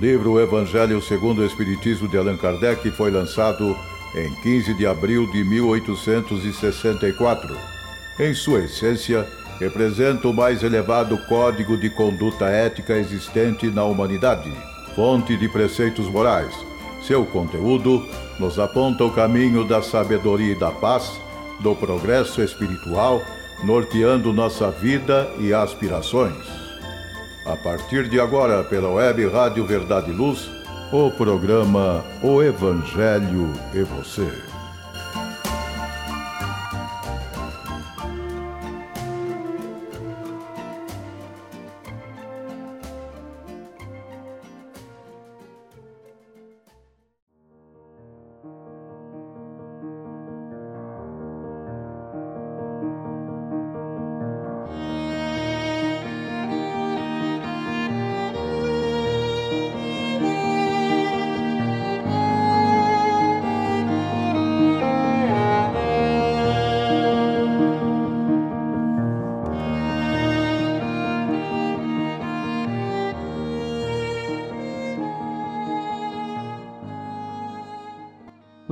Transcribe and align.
livro 0.00 0.40
Evangelho 0.40 1.00
segundo 1.02 1.42
o 1.42 1.44
Espiritismo 1.44 2.08
de 2.08 2.16
Allan 2.16 2.38
Kardec 2.38 2.90
foi 2.92 3.10
lançado 3.10 3.76
em 4.14 4.34
15 4.36 4.72
de 4.72 4.86
abril 4.86 5.30
de 5.30 5.44
1864. 5.44 7.54
Em 8.18 8.32
sua 8.32 8.60
essência, 8.60 9.28
representa 9.58 10.26
o 10.26 10.32
mais 10.32 10.62
elevado 10.62 11.18
código 11.26 11.76
de 11.76 11.90
conduta 11.90 12.46
ética 12.46 12.96
existente 12.96 13.66
na 13.66 13.84
humanidade, 13.84 14.50
fonte 14.96 15.36
de 15.36 15.46
preceitos 15.50 16.06
morais. 16.06 16.54
Seu 17.02 17.26
conteúdo 17.26 18.08
nos 18.38 18.58
aponta 18.58 19.04
o 19.04 19.12
caminho 19.12 19.68
da 19.68 19.82
sabedoria 19.82 20.52
e 20.52 20.58
da 20.58 20.70
paz, 20.70 21.20
do 21.60 21.76
progresso 21.76 22.40
espiritual, 22.40 23.20
norteando 23.62 24.32
nossa 24.32 24.70
vida 24.70 25.30
e 25.38 25.52
aspirações. 25.52 26.59
A 27.44 27.56
partir 27.56 28.08
de 28.08 28.20
agora, 28.20 28.62
pela 28.62 28.90
web 28.90 29.26
Rádio 29.28 29.64
Verdade 29.64 30.10
e 30.10 30.14
Luz, 30.14 30.50
o 30.92 31.10
programa 31.10 32.04
O 32.22 32.42
Evangelho 32.42 33.52
e 33.72 33.82
Você. 33.82 34.49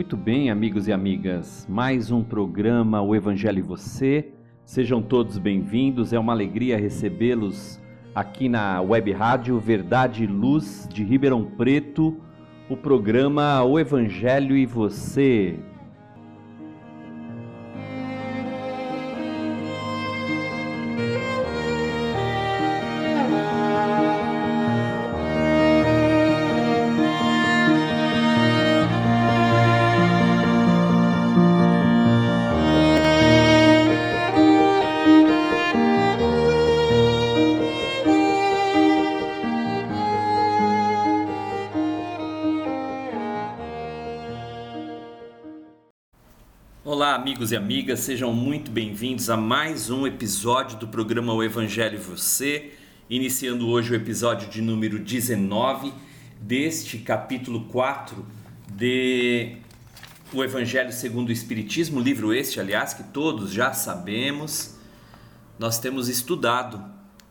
Muito 0.08 0.24
bem, 0.24 0.48
amigos 0.48 0.88
e 0.88 0.92
amigas, 0.92 1.66
mais 1.68 2.10
um 2.10 2.24
programa 2.24 3.02
O 3.02 3.14
Evangelho 3.14 3.58
e 3.58 3.62
Você. 3.62 4.32
Sejam 4.64 5.02
todos 5.02 5.36
bem-vindos, 5.36 6.14
é 6.14 6.18
uma 6.18 6.32
alegria 6.32 6.78
recebê-los 6.78 7.78
aqui 8.14 8.48
na 8.48 8.80
Web 8.80 9.12
Rádio 9.12 9.58
Verdade 9.58 10.24
e 10.24 10.26
Luz 10.26 10.88
de 10.90 11.04
Ribeirão 11.04 11.44
Preto, 11.44 12.16
o 12.70 12.74
programa 12.74 13.62
O 13.64 13.78
Evangelho 13.78 14.56
e 14.56 14.64
Você. 14.64 15.56
Amigos 47.48 47.52
e 47.52 47.56
amigas, 47.56 48.00
sejam 48.00 48.32
muito 48.32 48.70
bem-vindos 48.70 49.30
a 49.30 49.36
mais 49.36 49.90
um 49.90 50.06
episódio 50.06 50.78
do 50.78 50.88
programa 50.88 51.32
O 51.32 51.42
Evangelho 51.42 51.94
e 51.94 51.98
Você, 51.98 52.72
iniciando 53.08 53.68
hoje 53.68 53.92
o 53.92 53.94
episódio 53.94 54.48
de 54.48 54.60
número 54.60 54.98
19 54.98 55.92
deste 56.40 56.98
capítulo 56.98 57.64
4 57.66 58.26
de 58.70 59.56
O 60.32 60.42
Evangelho 60.42 60.92
segundo 60.92 61.28
o 61.28 61.32
Espiritismo, 61.32 62.00
livro 62.00 62.34
este, 62.34 62.60
aliás, 62.60 62.92
que 62.92 63.04
todos 63.04 63.52
já 63.52 63.72
sabemos. 63.72 64.76
Nós 65.58 65.78
temos 65.78 66.08
estudado 66.08 66.84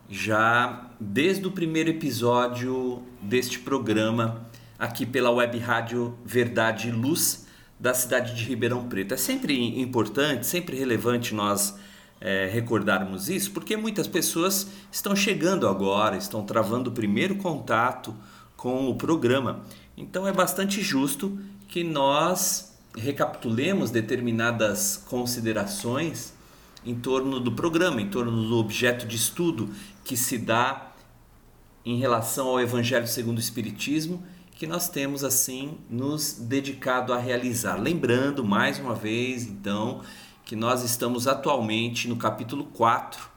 já 0.09 0.89
desde 0.99 1.45
o 1.45 1.51
primeiro 1.51 1.89
episódio 1.89 3.03
deste 3.21 3.59
programa 3.59 4.47
aqui 4.79 5.05
pela 5.05 5.31
Web 5.31 5.57
Rádio 5.59 6.17
Verdade 6.25 6.87
e 6.87 6.91
Luz 6.91 7.46
da 7.79 7.93
cidade 7.93 8.35
de 8.35 8.43
Ribeirão 8.43 8.87
Preto. 8.87 9.13
É 9.13 9.17
sempre 9.17 9.79
importante, 9.79 10.45
sempre 10.45 10.77
relevante 10.77 11.33
nós 11.33 11.75
é, 12.19 12.49
recordarmos 12.51 13.29
isso, 13.29 13.51
porque 13.51 13.77
muitas 13.77 14.07
pessoas 14.07 14.67
estão 14.91 15.15
chegando 15.15 15.67
agora, 15.67 16.17
estão 16.17 16.43
travando 16.43 16.89
o 16.89 16.93
primeiro 16.93 17.35
contato 17.35 18.15
com 18.55 18.89
o 18.89 18.95
programa. 18.95 19.61
Então 19.95 20.27
é 20.27 20.33
bastante 20.33 20.81
justo 20.81 21.39
que 21.67 21.83
nós 21.83 22.75
recapitulemos 22.95 23.91
determinadas 23.91 24.97
considerações 25.07 26.33
em 26.83 26.95
torno 26.95 27.39
do 27.39 27.51
programa, 27.51 28.01
em 28.01 28.09
torno 28.09 28.31
do 28.31 28.57
objeto 28.57 29.05
de 29.05 29.15
estudo 29.15 29.69
que 30.03 30.17
se 30.17 30.37
dá 30.37 30.91
em 31.85 31.99
relação 31.99 32.47
ao 32.47 32.59
Evangelho 32.59 33.07
segundo 33.07 33.37
o 33.37 33.41
Espiritismo 33.41 34.23
que 34.57 34.65
nós 34.65 34.89
temos 34.89 35.23
assim 35.23 35.77
nos 35.87 36.33
dedicado 36.33 37.13
a 37.13 37.19
realizar. 37.19 37.75
Lembrando 37.75 38.43
mais 38.43 38.79
uma 38.79 38.95
vez, 38.95 39.43
então, 39.43 40.01
que 40.43 40.55
nós 40.55 40.83
estamos 40.83 41.27
atualmente 41.27 42.07
no 42.07 42.15
capítulo 42.15 42.63
4. 42.65 43.29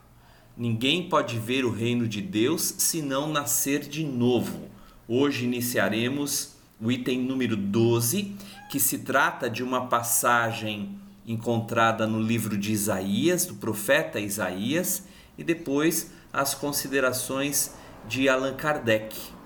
Ninguém 0.56 1.10
pode 1.10 1.38
ver 1.38 1.66
o 1.66 1.70
reino 1.70 2.09
de 2.09 2.22
Deus 2.22 2.75
se 2.78 3.03
não 3.03 3.30
nascer 3.30 3.80
de 3.80 4.03
novo. 4.03 4.70
Hoje 5.06 5.44
iniciaremos 5.44 6.54
o 6.80 6.91
item 6.91 7.20
número 7.20 7.54
12, 7.54 8.34
que 8.70 8.80
se 8.80 9.00
trata 9.00 9.50
de 9.50 9.62
uma 9.62 9.88
passagem 9.88 10.98
encontrada 11.26 12.06
no 12.06 12.19
livro 12.19 12.56
de 12.56 12.72
Isaías, 12.72 13.44
do 13.44 13.56
profeta 13.56 14.19
Isaías, 14.19 15.06
e 15.36 15.44
depois 15.44 16.12
as 16.32 16.54
considerações 16.54 17.75
de 18.09 18.26
Allan 18.26 18.54
Kardec. 18.54 19.38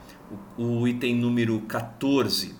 O, 0.57 0.87
item 0.89 1.17
número 1.17 1.61
14 1.61 2.55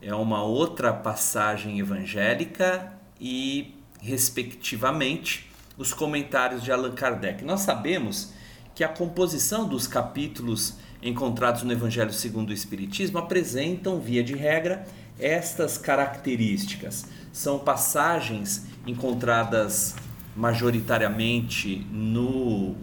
é 0.00 0.14
uma 0.14 0.42
outra 0.42 0.92
passagem 0.92 1.78
evangélica 1.78 2.92
e, 3.20 3.74
respectivamente, 4.00 5.50
os 5.76 5.92
comentários 5.92 6.62
de 6.62 6.72
Allan 6.72 6.92
Kardec. 6.92 7.44
Nós 7.44 7.60
sabemos 7.60 8.32
que 8.74 8.82
a 8.82 8.88
composição 8.88 9.68
dos 9.68 9.86
capítulos 9.86 10.76
encontrados 11.02 11.62
no 11.62 11.72
Evangelho 11.72 12.12
segundo 12.12 12.50
o 12.50 12.52
Espiritismo 12.52 13.18
apresentam, 13.18 14.00
via 14.00 14.22
de 14.22 14.34
regra, 14.34 14.86
estas 15.18 15.76
características. 15.76 17.06
São 17.32 17.58
passagens 17.58 18.66
encontradas 18.86 19.94
majoritariamente 20.34 21.86
no, 21.90 22.74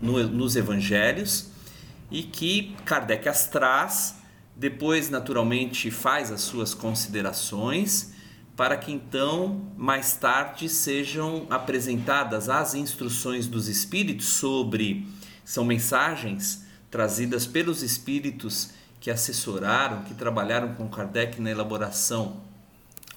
no, 0.00 0.26
nos 0.28 0.56
Evangelhos 0.56 1.51
e 2.12 2.22
que 2.22 2.76
Kardec 2.84 3.26
as 3.26 3.46
traz, 3.46 4.16
depois, 4.54 5.08
naturalmente, 5.08 5.90
faz 5.90 6.30
as 6.30 6.42
suas 6.42 6.74
considerações, 6.74 8.12
para 8.54 8.76
que 8.76 8.92
então, 8.92 9.72
mais 9.78 10.14
tarde, 10.14 10.68
sejam 10.68 11.46
apresentadas 11.48 12.50
as 12.50 12.74
instruções 12.74 13.46
dos 13.46 13.66
espíritos 13.66 14.26
sobre. 14.26 15.08
São 15.42 15.64
mensagens 15.64 16.66
trazidas 16.90 17.46
pelos 17.46 17.82
espíritos 17.82 18.70
que 19.00 19.10
assessoraram, 19.10 20.02
que 20.02 20.12
trabalharam 20.12 20.74
com 20.74 20.86
Kardec 20.88 21.40
na 21.40 21.50
elaboração 21.50 22.42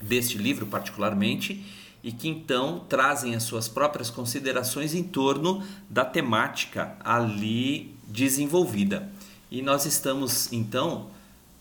deste 0.02 0.38
livro, 0.38 0.66
particularmente, 0.68 1.66
e 2.02 2.14
que 2.14 2.30
então 2.30 2.86
trazem 2.88 3.36
as 3.36 3.44
suas 3.44 3.68
próprias 3.68 4.10
considerações 4.10 4.94
em 4.94 5.04
torno 5.04 5.62
da 5.90 6.06
temática 6.06 6.96
ali 7.04 7.95
desenvolvida. 8.08 9.10
E 9.50 9.62
nós 9.62 9.86
estamos 9.86 10.52
então 10.52 11.08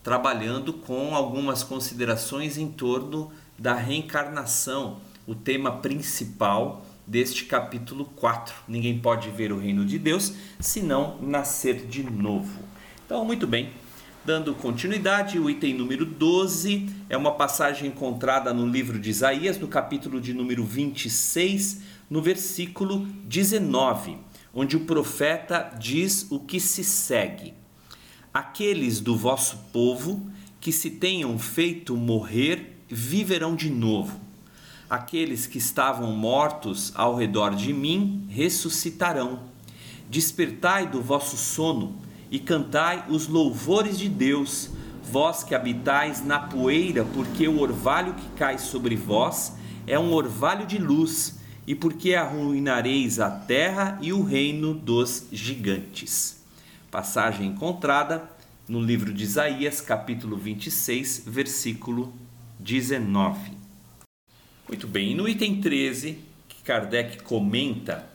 trabalhando 0.02 0.72
com 0.72 1.14
algumas 1.14 1.62
considerações 1.62 2.58
em 2.58 2.68
torno 2.68 3.32
da 3.58 3.74
reencarnação, 3.74 4.98
o 5.26 5.34
tema 5.34 5.72
principal 5.78 6.84
deste 7.06 7.44
capítulo 7.44 8.04
4. 8.16 8.54
Ninguém 8.68 8.98
pode 8.98 9.30
ver 9.30 9.52
o 9.52 9.58
reino 9.58 9.84
de 9.84 9.98
Deus 9.98 10.34
senão 10.60 11.18
nascer 11.20 11.86
de 11.86 12.02
novo. 12.02 12.62
Então, 13.06 13.24
muito 13.24 13.46
bem. 13.46 13.70
Dando 14.24 14.54
continuidade, 14.54 15.38
o 15.38 15.50
item 15.50 15.74
número 15.74 16.06
12 16.06 16.88
é 17.10 17.16
uma 17.16 17.32
passagem 17.32 17.88
encontrada 17.88 18.54
no 18.54 18.66
livro 18.66 18.98
de 18.98 19.10
Isaías, 19.10 19.58
no 19.58 19.68
capítulo 19.68 20.18
de 20.18 20.32
número 20.32 20.64
26, 20.64 21.82
no 22.08 22.22
versículo 22.22 23.06
19 23.24 24.18
onde 24.54 24.76
o 24.76 24.80
profeta 24.80 25.74
diz 25.78 26.26
o 26.30 26.38
que 26.38 26.60
se 26.60 26.84
segue: 26.84 27.54
Aqueles 28.32 29.00
do 29.00 29.16
vosso 29.16 29.56
povo 29.72 30.30
que 30.60 30.72
se 30.72 30.90
tenham 30.90 31.38
feito 31.38 31.96
morrer 31.96 32.78
viverão 32.88 33.54
de 33.56 33.68
novo. 33.68 34.20
Aqueles 34.88 35.46
que 35.46 35.58
estavam 35.58 36.12
mortos 36.12 36.92
ao 36.94 37.16
redor 37.16 37.54
de 37.54 37.72
mim 37.72 38.26
ressuscitarão. 38.28 39.40
Despertai 40.08 40.86
do 40.86 41.02
vosso 41.02 41.36
sono 41.36 41.96
e 42.30 42.38
cantai 42.38 43.04
os 43.08 43.26
louvores 43.26 43.98
de 43.98 44.08
Deus, 44.08 44.70
vós 45.02 45.42
que 45.42 45.54
habitais 45.54 46.24
na 46.24 46.38
poeira, 46.38 47.04
porque 47.04 47.48
o 47.48 47.60
orvalho 47.60 48.14
que 48.14 48.28
cai 48.36 48.58
sobre 48.58 48.94
vós 48.96 49.54
é 49.86 49.98
um 49.98 50.12
orvalho 50.12 50.66
de 50.66 50.78
luz, 50.78 51.38
e 51.66 51.74
porque 51.74 52.14
arruinareis 52.14 53.18
a 53.18 53.30
terra 53.30 53.98
e 54.02 54.12
o 54.12 54.22
reino 54.22 54.74
dos 54.74 55.26
gigantes. 55.32 56.42
Passagem 56.90 57.48
encontrada 57.48 58.30
no 58.68 58.80
livro 58.80 59.12
de 59.12 59.24
Isaías, 59.24 59.80
capítulo 59.80 60.36
26, 60.36 61.24
versículo 61.26 62.12
19. 62.58 63.52
Muito 64.68 64.86
bem, 64.86 65.14
no 65.14 65.28
item 65.28 65.60
13, 65.60 66.18
que 66.48 66.62
Kardec 66.62 67.22
comenta 67.22 68.08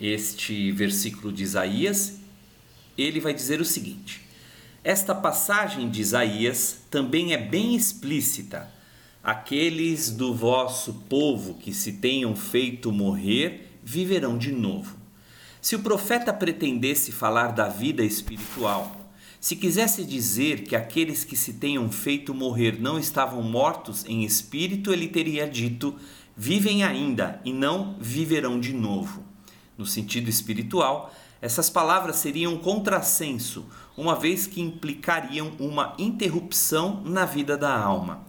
este 0.00 0.70
versículo 0.72 1.32
de 1.32 1.42
Isaías, 1.42 2.18
ele 2.96 3.20
vai 3.20 3.32
dizer 3.32 3.60
o 3.60 3.64
seguinte: 3.64 4.22
Esta 4.82 5.14
passagem 5.14 5.88
de 5.88 6.00
Isaías 6.00 6.80
também 6.90 7.32
é 7.32 7.38
bem 7.38 7.74
explícita 7.74 8.75
Aqueles 9.26 10.12
do 10.12 10.32
vosso 10.32 10.94
povo 11.08 11.54
que 11.54 11.74
se 11.74 11.94
tenham 11.94 12.36
feito 12.36 12.92
morrer 12.92 13.76
viverão 13.82 14.38
de 14.38 14.52
novo. 14.52 14.96
Se 15.60 15.74
o 15.74 15.80
profeta 15.80 16.32
pretendesse 16.32 17.10
falar 17.10 17.48
da 17.48 17.66
vida 17.66 18.04
espiritual, 18.04 19.10
se 19.40 19.56
quisesse 19.56 20.04
dizer 20.04 20.62
que 20.62 20.76
aqueles 20.76 21.24
que 21.24 21.36
se 21.36 21.54
tenham 21.54 21.90
feito 21.90 22.32
morrer 22.32 22.80
não 22.80 23.00
estavam 23.00 23.42
mortos 23.42 24.04
em 24.06 24.22
espírito, 24.22 24.92
ele 24.92 25.08
teria 25.08 25.44
dito: 25.44 25.96
vivem 26.36 26.84
ainda 26.84 27.40
e 27.44 27.52
não 27.52 27.96
viverão 27.98 28.60
de 28.60 28.72
novo. 28.72 29.24
No 29.76 29.84
sentido 29.84 30.30
espiritual, 30.30 31.12
essas 31.42 31.68
palavras 31.68 32.14
seriam 32.14 32.54
um 32.54 32.58
contrassenso, 32.58 33.66
uma 33.96 34.14
vez 34.14 34.46
que 34.46 34.60
implicariam 34.60 35.50
uma 35.58 35.96
interrupção 35.98 37.02
na 37.04 37.24
vida 37.24 37.58
da 37.58 37.76
alma 37.76 38.25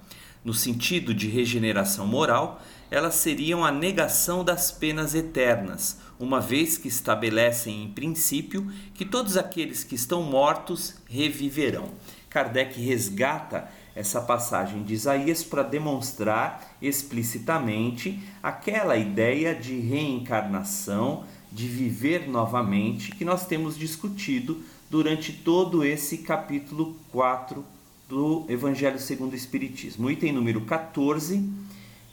no 0.48 0.54
sentido 0.54 1.14
de 1.14 1.28
regeneração 1.28 2.08
moral, 2.08 2.62
elas 2.90 3.16
seriam 3.16 3.66
a 3.66 3.70
negação 3.70 4.46
das 4.46 4.72
penas 4.72 5.14
eternas, 5.14 5.98
uma 6.18 6.40
vez 6.40 6.78
que 6.78 6.88
estabelecem 6.88 7.84
em 7.84 7.90
princípio 7.92 8.72
que 8.94 9.04
todos 9.04 9.36
aqueles 9.36 9.84
que 9.84 9.96
estão 9.96 10.24
mortos 10.24 10.96
reviverão. 11.06 11.90
Kardec 12.30 12.80
resgata 12.80 13.70
essa 13.94 14.22
passagem 14.22 14.84
de 14.84 14.94
Isaías 14.94 15.44
para 15.44 15.64
demonstrar 15.64 16.78
explicitamente 16.82 18.18
aquela 18.42 18.96
ideia 18.96 19.54
de 19.54 19.78
reencarnação, 19.82 21.26
de 21.52 21.68
viver 21.68 22.26
novamente, 22.30 23.12
que 23.12 23.26
nós 23.26 23.46
temos 23.46 23.78
discutido 23.78 24.64
durante 24.90 25.34
todo 25.34 25.84
esse 25.84 26.20
capítulo 26.20 26.96
4 27.12 27.66
do 28.08 28.46
Evangelho 28.48 29.00
segundo 29.00 29.34
o 29.34 29.36
Espiritismo. 29.36 30.08
O 30.08 30.12
item 30.12 30.32
número 30.32 30.62
14 30.62 31.48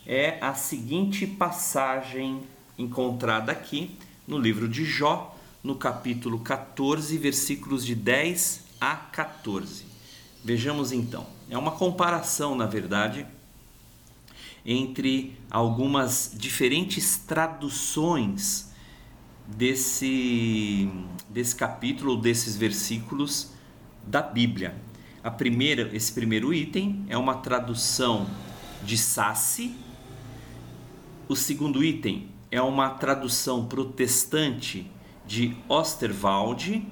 é 0.06 0.38
a 0.41 0.52
seguinte 0.55 1.26
passagem 1.26 2.43
encontrada 2.76 3.52
aqui 3.52 3.96
no 4.26 4.38
livro 4.38 4.69
de 4.69 4.85
Jó, 4.85 5.37
no 5.62 5.76
capítulo 5.76 6.41
14, 6.41 7.17
versículos 7.17 7.87
de 7.87 7.94
10 7.94 8.64
a 8.81 8.96
14. 8.96 9.85
Vejamos 10.44 10.91
então. 10.91 11.26
É 11.49 11.56
uma 11.56 11.70
comparação, 11.70 12.56
na 12.56 12.67
verdade, 12.67 13.25
entre 14.67 15.37
algumas 15.50 16.32
diferentes 16.35 17.17
traduções 17.19 18.73
desse, 19.46 20.91
desse 21.31 21.55
capítulo, 21.55 22.17
desses 22.17 22.56
versículos 22.56 23.52
da 24.06 24.20
Bíblia. 24.20 24.75
A 25.25 25.31
primeira, 25.31 25.88
esse 25.97 26.12
primeiro 26.12 26.53
item 26.53 27.06
é 27.09 27.17
uma 27.17 27.37
tradução 27.37 28.26
de 28.82 28.99
Sassi. 28.99 29.75
O 31.26 31.35
segundo 31.35 31.82
item 31.82 32.29
é 32.50 32.61
uma 32.61 32.91
tradução 32.91 33.65
protestante 33.65 34.87
de 35.26 35.56
Osterwald 35.67 36.87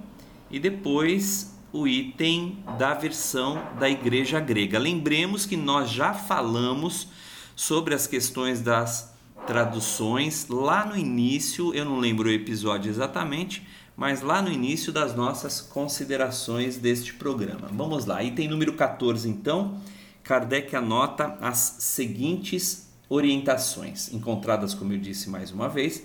e 0.50 0.58
depois 0.58 1.55
o 1.75 1.87
item 1.87 2.64
da 2.79 2.94
versão 2.94 3.62
da 3.79 3.90
igreja 3.90 4.40
grega. 4.40 4.78
Lembremos 4.78 5.44
que 5.44 5.55
nós 5.55 5.90
já 5.90 6.14
falamos 6.14 7.08
sobre 7.55 7.94
as 7.94 8.06
questões 8.06 8.62
das 8.62 9.14
traduções 9.46 10.46
lá 10.49 10.87
no 10.87 10.96
início, 10.96 11.75
eu 11.75 11.85
não 11.85 11.99
lembro 11.99 12.31
o 12.31 12.32
episódio 12.32 12.88
exatamente, 12.88 13.62
mas 14.02 14.20
lá 14.20 14.43
no 14.43 14.50
início 14.50 14.93
das 14.93 15.14
nossas 15.14 15.60
considerações 15.60 16.76
deste 16.76 17.14
programa. 17.14 17.69
Vamos 17.70 18.04
lá, 18.04 18.20
item 18.20 18.49
número 18.49 18.72
14 18.72 19.28
então, 19.28 19.78
Kardec 20.25 20.75
anota 20.75 21.38
as 21.40 21.76
seguintes 21.78 22.90
orientações, 23.08 24.12
encontradas, 24.12 24.75
como 24.75 24.93
eu 24.93 24.99
disse 24.99 25.31
mais 25.31 25.52
uma 25.52 25.69
vez, 25.69 26.04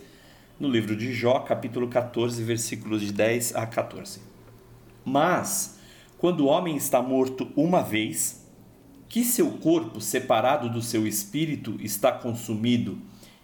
no 0.59 0.69
livro 0.69 0.95
de 0.95 1.11
Jó, 1.11 1.39
capítulo 1.39 1.87
14, 1.87 2.43
versículos 2.43 3.01
de 3.01 3.11
10 3.11 3.55
a 3.55 3.65
14. 3.65 4.19
Mas, 5.03 5.79
quando 6.19 6.41
o 6.41 6.45
homem 6.45 6.77
está 6.77 7.01
morto 7.01 7.51
uma 7.55 7.81
vez, 7.81 8.45
que 9.09 9.23
seu 9.23 9.53
corpo, 9.53 9.99
separado 9.99 10.69
do 10.69 10.83
seu 10.83 11.07
espírito, 11.07 11.75
está 11.81 12.11
consumido, 12.11 12.99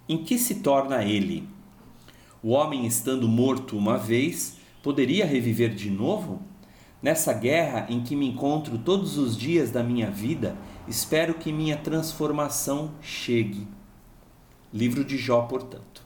em 0.08 0.24
que 0.24 0.38
se 0.38 0.62
torna 0.62 1.04
ele? 1.04 1.52
O 2.44 2.50
homem, 2.50 2.86
estando 2.86 3.26
morto 3.26 3.78
uma 3.78 3.98
vez, 3.98 4.58
poderia 4.82 5.26
reviver 5.26 5.74
de 5.74 5.90
novo? 5.90 6.42
Nessa 7.02 7.32
guerra 7.32 7.88
em 7.88 8.04
que 8.04 8.18
me 8.18 8.28
encontro 8.28 8.78
todos 8.78 9.18
os 9.18 9.38
dias 9.38 9.72
da 9.72 9.82
minha 9.82 10.12
vida, 10.12 10.58
espero 10.86 11.36
que 11.36 11.54
minha 11.54 11.78
transformação 11.78 12.92
chegue. 13.02 13.66
Livro 14.74 15.06
de 15.06 15.18
Jó, 15.18 15.44
portanto. 15.44 16.04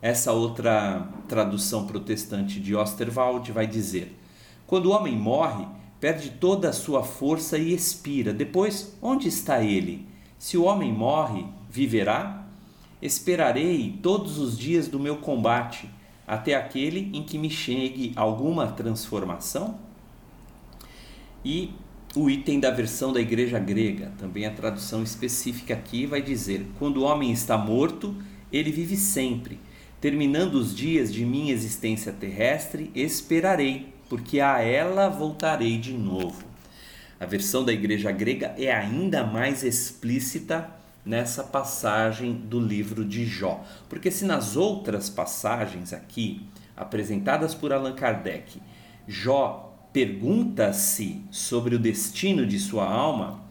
Essa 0.00 0.32
outra 0.32 1.06
tradução 1.28 1.86
protestante 1.86 2.58
de 2.58 2.74
Osterwald 2.74 3.52
vai 3.52 3.66
dizer: 3.66 4.18
Quando 4.66 4.86
o 4.86 4.92
homem 4.92 5.14
morre, 5.14 5.66
perde 6.00 6.30
toda 6.30 6.70
a 6.70 6.72
sua 6.72 7.02
força 7.02 7.58
e 7.58 7.74
expira. 7.74 8.32
Depois, 8.32 8.96
onde 9.02 9.28
está 9.28 9.62
ele? 9.62 10.08
Se 10.38 10.56
o 10.56 10.64
homem 10.64 10.90
morre, 10.90 11.44
viverá? 11.68 12.43
Esperarei 13.04 13.98
todos 14.02 14.38
os 14.38 14.56
dias 14.56 14.88
do 14.88 14.98
meu 14.98 15.18
combate, 15.18 15.90
até 16.26 16.54
aquele 16.54 17.10
em 17.12 17.22
que 17.22 17.36
me 17.36 17.50
chegue 17.50 18.14
alguma 18.16 18.68
transformação? 18.68 19.78
E 21.44 21.74
o 22.16 22.30
item 22.30 22.58
da 22.58 22.70
versão 22.70 23.12
da 23.12 23.20
igreja 23.20 23.58
grega, 23.58 24.10
também 24.16 24.46
a 24.46 24.50
tradução 24.50 25.02
específica 25.02 25.74
aqui, 25.74 26.06
vai 26.06 26.22
dizer: 26.22 26.66
Quando 26.78 27.02
o 27.02 27.02
homem 27.02 27.30
está 27.30 27.58
morto, 27.58 28.16
ele 28.50 28.72
vive 28.72 28.96
sempre. 28.96 29.60
Terminando 30.00 30.54
os 30.54 30.74
dias 30.74 31.12
de 31.12 31.26
minha 31.26 31.52
existência 31.52 32.10
terrestre, 32.10 32.90
esperarei, 32.94 33.92
porque 34.08 34.40
a 34.40 34.62
ela 34.62 35.10
voltarei 35.10 35.76
de 35.76 35.92
novo. 35.92 36.42
A 37.20 37.26
versão 37.26 37.66
da 37.66 37.72
igreja 37.72 38.10
grega 38.10 38.54
é 38.56 38.72
ainda 38.72 39.24
mais 39.24 39.62
explícita 39.62 40.82
nessa 41.04 41.44
passagem 41.44 42.32
do 42.32 42.58
livro 42.58 43.04
de 43.04 43.26
Jó. 43.26 43.64
Porque 43.88 44.10
se 44.10 44.24
nas 44.24 44.56
outras 44.56 45.10
passagens 45.10 45.92
aqui, 45.92 46.46
apresentadas 46.76 47.54
por 47.54 47.72
Allan 47.72 47.94
Kardec, 47.94 48.60
Jó 49.06 49.88
pergunta-se 49.92 51.22
sobre 51.30 51.76
o 51.76 51.78
destino 51.78 52.46
de 52.46 52.58
sua 52.58 52.88
alma 52.88 53.42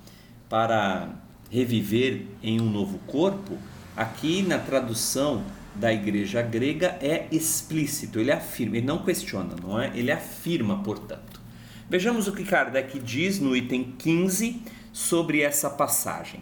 para 0.50 1.10
reviver 1.50 2.26
em 2.42 2.60
um 2.60 2.70
novo 2.70 2.98
corpo, 3.08 3.58
aqui 3.96 4.42
na 4.42 4.58
tradução 4.58 5.44
da 5.76 5.94
igreja 5.94 6.42
grega 6.42 6.98
é 7.02 7.28
explícito, 7.32 8.20
ele 8.20 8.32
afirma, 8.32 8.78
ele 8.78 8.86
não 8.86 9.04
questiona, 9.04 9.56
não 9.62 9.80
é? 9.80 9.92
Ele 9.96 10.12
afirma, 10.12 10.84
portanto. 10.84 11.42
Vejamos 11.90 12.28
o 12.28 12.34
que 12.34 12.44
Kardec 12.44 13.00
diz 13.00 13.40
no 13.40 13.56
item 13.56 13.94
15 13.98 14.62
sobre 14.92 15.42
essa 15.42 15.70
passagem. 15.70 16.42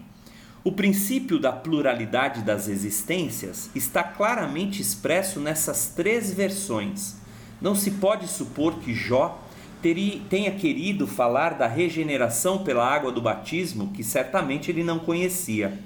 O 0.63 0.71
princípio 0.71 1.39
da 1.39 1.51
pluralidade 1.51 2.43
das 2.43 2.67
existências 2.67 3.71
está 3.73 4.03
claramente 4.03 4.79
expresso 4.79 5.39
nessas 5.39 5.87
três 5.87 6.31
versões. 6.31 7.15
Não 7.59 7.73
se 7.73 7.89
pode 7.91 8.27
supor 8.27 8.75
que 8.75 8.93
Jó 8.93 9.41
teria, 9.81 10.21
tenha 10.29 10.51
querido 10.51 11.07
falar 11.07 11.55
da 11.55 11.65
regeneração 11.65 12.63
pela 12.63 12.87
água 12.87 13.11
do 13.11 13.19
batismo, 13.19 13.87
que 13.87 14.03
certamente 14.03 14.69
ele 14.69 14.83
não 14.83 14.99
conhecia. 14.99 15.79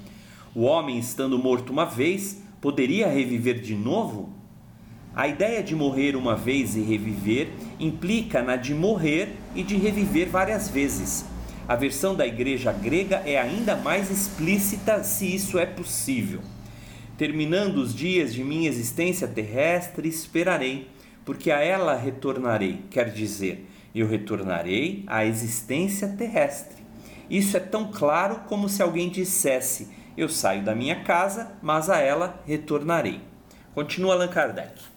O 0.53 0.63
homem, 0.63 1.00
estando 1.00 1.39
morto 1.39 1.72
uma 1.72 1.86
vez, 1.86 2.41
poderia 2.60 3.08
reviver 3.08 3.62
de 3.62 3.75
novo? 3.75 4.29
A 5.15 5.25
ideia 5.25 5.63
de 5.63 5.74
morrer 5.74 6.17
uma 6.17 6.36
vez 6.36 6.75
e 6.75 6.82
reviver 6.82 7.48
implica 7.79 8.41
na 8.41 8.58
de 8.58 8.74
morrer 8.74 9.38
e 9.55 9.63
de 9.63 9.77
reviver 9.77 10.27
várias 10.27 10.67
vezes. 10.67 11.24
A 11.67 11.75
versão 11.75 12.13
da 12.13 12.27
igreja 12.27 12.72
grega 12.72 13.24
é 13.25 13.39
ainda 13.39 13.75
mais 13.75 14.12
explícita 14.12 15.03
se 15.03 15.34
isso 15.34 15.57
é 15.57 15.65
possível. 15.65 16.41
Terminando 17.17 17.77
os 17.77 17.95
dias 17.95 18.31
de 18.36 18.43
minha 18.43 18.69
existência 18.69 19.27
terrestre, 19.27 20.07
esperarei, 20.07 20.88
porque 21.25 21.50
a 21.50 21.60
ela 21.60 21.95
retornarei, 21.95 22.81
quer 22.91 23.10
dizer, 23.10 23.67
eu 23.95 24.07
retornarei 24.07 25.03
à 25.07 25.25
existência 25.25 26.07
terrestre. 26.10 26.84
Isso 27.29 27.57
é 27.57 27.60
tão 27.60 27.91
claro 27.91 28.41
como 28.48 28.69
se 28.69 28.84
alguém 28.84 29.10
dissesse: 29.10 29.88
Eu 30.15 30.29
saio 30.29 30.63
da 30.63 30.75
minha 30.75 31.03
casa, 31.03 31.53
mas 31.63 31.89
a 31.89 31.98
ela 31.98 32.43
retornarei. 32.45 33.22
Continua 33.74 34.13
Allan 34.13 34.27
Kardec. 34.27 34.95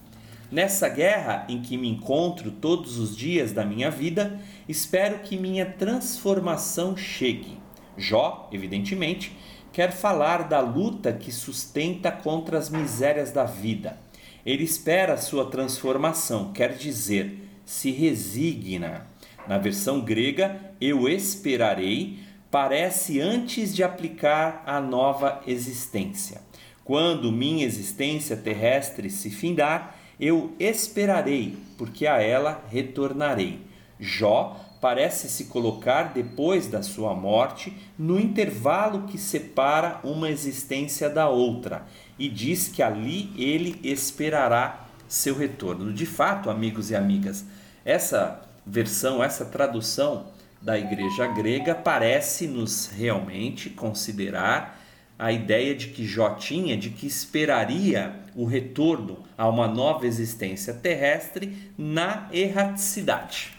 Nessa 0.50 0.88
guerra 0.88 1.44
em 1.46 1.60
que 1.60 1.76
me 1.76 1.88
encontro 1.88 2.50
todos 2.50 2.96
os 2.96 3.14
dias 3.14 3.52
da 3.52 3.66
minha 3.66 3.90
vida, 3.90 4.40
espero 4.66 5.18
que 5.18 5.36
minha 5.36 5.66
transformação 5.66 6.96
chegue. 6.96 7.58
Jó, 7.98 8.48
evidentemente, 8.50 9.36
quer 9.70 9.92
falar 9.92 10.48
da 10.48 10.60
luta 10.60 11.12
que 11.12 11.30
sustenta 11.30 12.10
contra 12.10 12.56
as 12.56 12.70
misérias 12.70 13.30
da 13.30 13.44
vida. 13.44 13.98
Ele 14.46 14.64
espera 14.64 15.18
sua 15.18 15.50
transformação, 15.50 16.50
quer 16.54 16.74
dizer, 16.74 17.46
se 17.66 17.90
resigna. 17.90 19.06
Na 19.46 19.58
versão 19.58 20.00
grega, 20.00 20.58
eu 20.80 21.06
esperarei, 21.06 22.20
parece 22.50 23.20
antes 23.20 23.74
de 23.74 23.82
aplicar 23.82 24.62
a 24.64 24.80
nova 24.80 25.42
existência. 25.46 26.40
Quando 26.84 27.30
minha 27.30 27.66
existência 27.66 28.34
terrestre 28.34 29.10
se 29.10 29.28
findar, 29.28 29.97
eu 30.18 30.52
esperarei, 30.58 31.56
porque 31.76 32.06
a 32.06 32.20
ela 32.20 32.64
retornarei. 32.70 33.60
Jó 33.98 34.56
parece 34.80 35.28
se 35.28 35.46
colocar 35.46 36.12
depois 36.14 36.68
da 36.68 36.82
sua 36.82 37.14
morte 37.14 37.76
no 37.98 38.18
intervalo 38.18 39.06
que 39.08 39.18
separa 39.18 40.00
uma 40.04 40.30
existência 40.30 41.10
da 41.10 41.28
outra 41.28 41.84
e 42.18 42.28
diz 42.28 42.68
que 42.68 42.82
ali 42.82 43.32
ele 43.36 43.78
esperará 43.82 44.86
seu 45.08 45.36
retorno. 45.36 45.92
De 45.92 46.06
fato, 46.06 46.50
amigos 46.50 46.90
e 46.90 46.96
amigas, 46.96 47.44
essa 47.84 48.40
versão, 48.64 49.22
essa 49.22 49.44
tradução 49.44 50.26
da 50.60 50.78
igreja 50.78 51.26
grega 51.26 51.74
parece-nos 51.74 52.88
realmente 52.88 53.70
considerar 53.70 54.77
a 55.18 55.32
ideia 55.32 55.74
de 55.74 55.88
que 55.88 56.06
Jó 56.06 56.30
tinha 56.34 56.76
de 56.76 56.90
que 56.90 57.06
esperaria 57.06 58.14
o 58.36 58.44
retorno 58.44 59.24
a 59.36 59.48
uma 59.48 59.66
nova 59.66 60.06
existência 60.06 60.72
terrestre 60.72 61.72
na 61.76 62.28
erraticidade. 62.32 63.52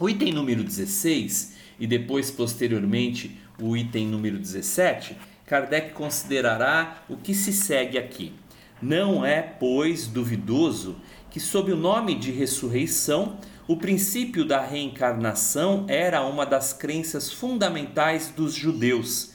O 0.00 0.08
item 0.08 0.32
número 0.32 0.64
16 0.64 1.54
e 1.78 1.86
depois 1.86 2.30
posteriormente 2.30 3.38
o 3.60 3.76
item 3.76 4.08
número 4.08 4.38
17, 4.38 5.16
Kardec 5.46 5.92
considerará 5.92 7.04
o 7.08 7.16
que 7.16 7.34
se 7.34 7.52
segue 7.52 7.98
aqui. 7.98 8.32
Não 8.80 9.24
é, 9.24 9.42
pois, 9.42 10.06
duvidoso 10.06 10.96
que, 11.30 11.38
sob 11.38 11.72
o 11.72 11.76
nome 11.76 12.14
de 12.14 12.30
ressurreição, 12.30 13.38
o 13.68 13.76
princípio 13.76 14.44
da 14.44 14.60
reencarnação 14.60 15.84
era 15.88 16.24
uma 16.26 16.46
das 16.46 16.72
crenças 16.72 17.30
fundamentais 17.32 18.32
dos 18.34 18.54
judeus 18.54 19.29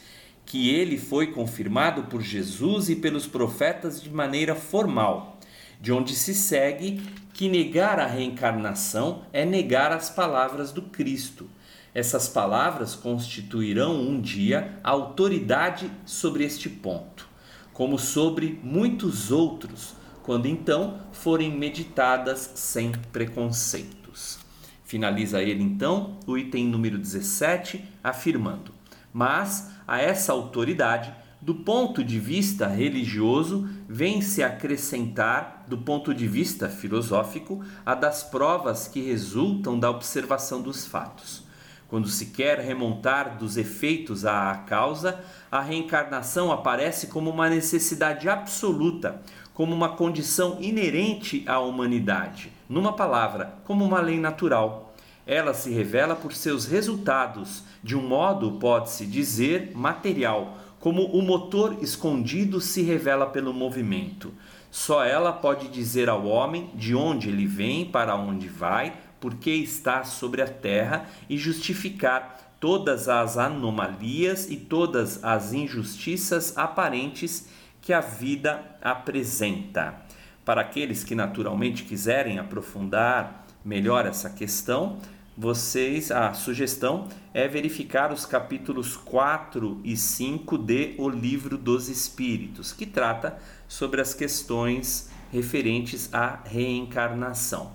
que 0.45 0.69
ele 0.69 0.97
foi 0.97 1.27
confirmado 1.27 2.03
por 2.03 2.21
Jesus 2.21 2.89
e 2.89 2.95
pelos 2.95 3.25
profetas 3.25 4.01
de 4.01 4.09
maneira 4.09 4.55
formal, 4.55 5.39
de 5.81 5.91
onde 5.91 6.15
se 6.15 6.33
segue 6.33 7.01
que 7.33 7.49
negar 7.49 7.99
a 7.99 8.05
reencarnação 8.05 9.23
é 9.33 9.43
negar 9.43 9.91
as 9.91 10.09
palavras 10.09 10.71
do 10.71 10.83
Cristo. 10.83 11.49
Essas 11.93 12.27
palavras 12.27 12.95
constituirão 12.95 13.95
um 13.99 14.19
dia 14.21 14.79
a 14.83 14.91
autoridade 14.91 15.89
sobre 16.05 16.43
este 16.43 16.69
ponto, 16.69 17.27
como 17.73 17.97
sobre 17.97 18.59
muitos 18.63 19.31
outros, 19.31 19.95
quando 20.23 20.45
então 20.45 20.99
forem 21.11 21.51
meditadas 21.51 22.51
sem 22.55 22.91
preconceitos. 23.11 24.39
Finaliza 24.83 25.41
ele 25.41 25.63
então 25.63 26.17
o 26.25 26.37
item 26.37 26.67
número 26.67 26.97
17, 26.97 27.83
afirmando: 28.03 28.71
Mas 29.13 29.74
a 29.87 30.01
essa 30.01 30.33
autoridade, 30.33 31.13
do 31.41 31.53
ponto 31.53 32.03
de 32.03 32.19
vista 32.19 32.67
religioso, 32.67 33.69
vem-se 33.87 34.41
acrescentar, 34.41 35.63
do 35.67 35.77
ponto 35.77 36.13
de 36.13 36.27
vista 36.27 36.69
filosófico, 36.69 37.63
a 37.85 37.93
das 37.93 38.23
provas 38.23 38.87
que 38.87 39.01
resultam 39.01 39.77
da 39.79 39.89
observação 39.89 40.61
dos 40.61 40.87
fatos. 40.87 41.43
Quando 41.87 42.07
se 42.07 42.27
quer 42.27 42.59
remontar 42.59 43.37
dos 43.37 43.57
efeitos 43.57 44.25
à 44.25 44.55
causa, 44.67 45.23
a 45.51 45.61
reencarnação 45.61 46.51
aparece 46.51 47.07
como 47.07 47.29
uma 47.29 47.47
necessidade 47.47 48.27
absoluta, 48.27 49.21
como 49.53 49.73
uma 49.73 49.89
condição 49.89 50.57
inerente 50.59 51.43
à 51.47 51.59
humanidade, 51.59 52.51
numa 52.67 52.93
palavra, 52.93 53.53
como 53.63 53.85
uma 53.85 54.01
lei 54.01 54.19
natural 54.19 54.84
ela 55.25 55.53
se 55.53 55.71
revela 55.71 56.15
por 56.15 56.33
seus 56.33 56.65
resultados, 56.65 57.63
de 57.83 57.95
um 57.95 58.07
modo, 58.07 58.53
pode-se 58.53 59.05
dizer, 59.05 59.71
material, 59.75 60.57
como 60.79 61.03
o 61.05 61.21
motor 61.21 61.77
escondido 61.81 62.61
se 62.61 62.83
revela 62.83 63.25
pelo 63.25 63.53
movimento. 63.53 64.31
Só 64.69 65.03
ela 65.03 65.33
pode 65.33 65.67
dizer 65.69 66.09
ao 66.09 66.25
homem 66.25 66.69
de 66.75 66.93
onde 66.93 67.29
ele 67.29 67.47
vem, 67.47 67.85
para 67.85 68.15
onde 68.15 68.47
vai, 68.47 68.93
por 69.19 69.35
que 69.35 69.49
está 69.49 70.03
sobre 70.03 70.41
a 70.41 70.47
terra 70.47 71.07
e 71.27 71.37
justificar 71.37 72.55
todas 72.59 73.09
as 73.09 73.37
anomalias 73.37 74.49
e 74.49 74.57
todas 74.57 75.23
as 75.23 75.53
injustiças 75.53 76.55
aparentes 76.57 77.47
que 77.81 77.93
a 77.93 78.01
vida 78.01 78.63
apresenta. 78.81 79.95
Para 80.43 80.61
aqueles 80.61 81.03
que 81.03 81.15
naturalmente 81.15 81.83
quiserem 81.83 82.37
aprofundar 82.37 83.45
melhor 83.63 84.05
essa 84.05 84.29
questão, 84.29 84.99
vocês, 85.37 86.11
a 86.11 86.33
sugestão 86.33 87.09
é 87.33 87.45
verificar 87.45 88.13
os 88.13 88.25
capítulos 88.25 88.95
4 88.95 89.81
e 89.83 89.97
5 89.97 90.57
de 90.57 90.95
O 90.97 91.09
Livro 91.09 91.57
dos 91.57 91.89
Espíritos, 91.89 92.71
que 92.71 92.85
trata 92.85 93.37
sobre 93.67 93.99
as 93.99 94.13
questões 94.13 95.09
referentes 95.33 96.13
à 96.13 96.39
reencarnação. 96.45 97.73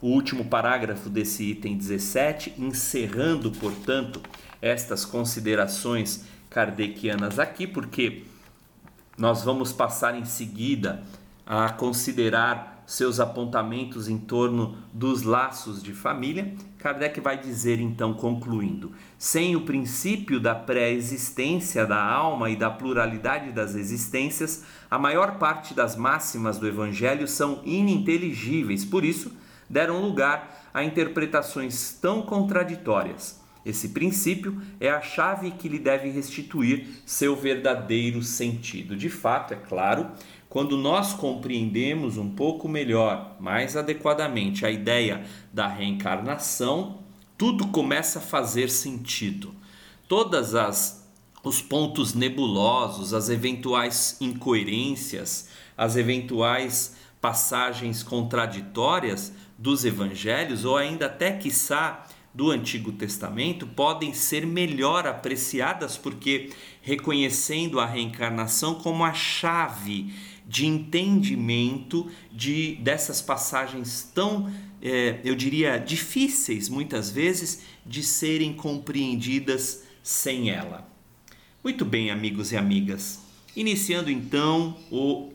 O 0.00 0.08
último 0.08 0.44
parágrafo 0.44 1.08
desse 1.08 1.42
item 1.42 1.76
17, 1.76 2.54
encerrando, 2.56 3.50
portanto, 3.50 4.20
estas 4.60 5.04
considerações 5.04 6.24
kardecianas 6.48 7.40
aqui, 7.40 7.66
porque 7.66 8.24
nós 9.18 9.42
vamos 9.42 9.72
passar 9.72 10.16
em 10.16 10.24
seguida 10.24 11.02
a 11.44 11.68
considerar 11.70 12.71
seus 12.86 13.20
apontamentos 13.20 14.08
em 14.08 14.18
torno 14.18 14.76
dos 14.92 15.22
laços 15.22 15.82
de 15.82 15.92
família, 15.92 16.54
Kardec 16.78 17.20
vai 17.20 17.38
dizer 17.38 17.80
então, 17.80 18.14
concluindo: 18.14 18.92
sem 19.18 19.54
o 19.56 19.62
princípio 19.62 20.40
da 20.40 20.54
pré-existência 20.54 21.86
da 21.86 22.02
alma 22.02 22.50
e 22.50 22.56
da 22.56 22.70
pluralidade 22.70 23.52
das 23.52 23.74
existências, 23.74 24.64
a 24.90 24.98
maior 24.98 25.38
parte 25.38 25.74
das 25.74 25.96
máximas 25.96 26.58
do 26.58 26.66
Evangelho 26.66 27.26
são 27.28 27.62
ininteligíveis, 27.64 28.84
por 28.84 29.04
isso, 29.04 29.32
deram 29.68 30.00
lugar 30.00 30.68
a 30.74 30.84
interpretações 30.84 31.92
tão 32.00 32.22
contraditórias. 32.22 33.40
Esse 33.64 33.90
princípio 33.90 34.60
é 34.80 34.90
a 34.90 35.00
chave 35.00 35.52
que 35.52 35.68
lhe 35.68 35.78
deve 35.78 36.10
restituir 36.10 36.86
seu 37.06 37.36
verdadeiro 37.36 38.20
sentido. 38.22 38.96
De 38.96 39.08
fato, 39.08 39.54
é 39.54 39.56
claro, 39.56 40.10
quando 40.52 40.76
nós 40.76 41.14
compreendemos 41.14 42.18
um 42.18 42.28
pouco 42.28 42.68
melhor, 42.68 43.36
mais 43.40 43.74
adequadamente, 43.74 44.66
a 44.66 44.70
ideia 44.70 45.24
da 45.50 45.66
reencarnação, 45.66 46.98
tudo 47.38 47.68
começa 47.68 48.18
a 48.18 48.22
fazer 48.22 48.68
sentido. 48.68 49.54
Todas 50.06 50.54
as 50.54 51.10
os 51.42 51.62
pontos 51.62 52.12
nebulosos, 52.12 53.14
as 53.14 53.30
eventuais 53.30 54.18
incoerências, 54.20 55.48
as 55.76 55.96
eventuais 55.96 56.96
passagens 57.18 58.02
contraditórias 58.02 59.32
dos 59.56 59.86
evangelhos 59.86 60.66
ou 60.66 60.76
ainda 60.76 61.06
até 61.06 61.32
quiçá 61.32 62.06
do 62.34 62.50
Antigo 62.50 62.92
Testamento 62.92 63.66
podem 63.66 64.12
ser 64.12 64.46
melhor 64.46 65.06
apreciadas 65.06 65.96
porque 65.96 66.50
reconhecendo 66.82 67.80
a 67.80 67.86
reencarnação 67.86 68.74
como 68.74 69.02
a 69.02 69.14
chave 69.14 70.12
de 70.46 70.66
entendimento 70.66 72.10
de 72.30 72.76
dessas 72.76 73.22
passagens 73.22 74.10
tão, 74.14 74.52
é, 74.80 75.20
eu 75.24 75.34
diria, 75.34 75.78
difíceis 75.78 76.68
muitas 76.68 77.10
vezes 77.10 77.62
de 77.86 78.02
serem 78.02 78.52
compreendidas 78.52 79.84
sem 80.02 80.50
ela. 80.50 80.88
Muito 81.62 81.84
bem, 81.84 82.10
amigos 82.10 82.52
e 82.52 82.56
amigas. 82.56 83.20
Iniciando 83.54 84.10
então 84.10 84.76
o 84.90 85.30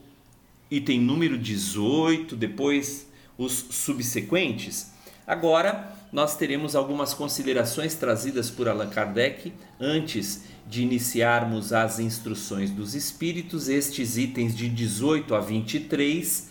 item 0.70 1.00
número 1.00 1.38
18, 1.38 2.36
depois 2.36 3.08
os 3.38 3.54
subsequentes. 3.70 4.92
Agora 5.26 5.97
nós 6.12 6.36
teremos 6.36 6.76
algumas 6.76 7.14
considerações 7.14 7.96
trazidas 7.96 8.50
por 8.50 8.68
Allan 8.68 8.90
Kardec 8.90 9.54
antes 9.80 10.44
de 10.68 10.82
iniciarmos 10.82 11.72
as 11.74 12.00
instruções 12.00 12.72
dos 12.72 12.96
espíritos, 12.96 13.70
estes 13.70 14.18
itens 14.18 14.56
de 14.56 14.70
18 14.70 15.36
a 15.36 15.40
23 15.40 16.50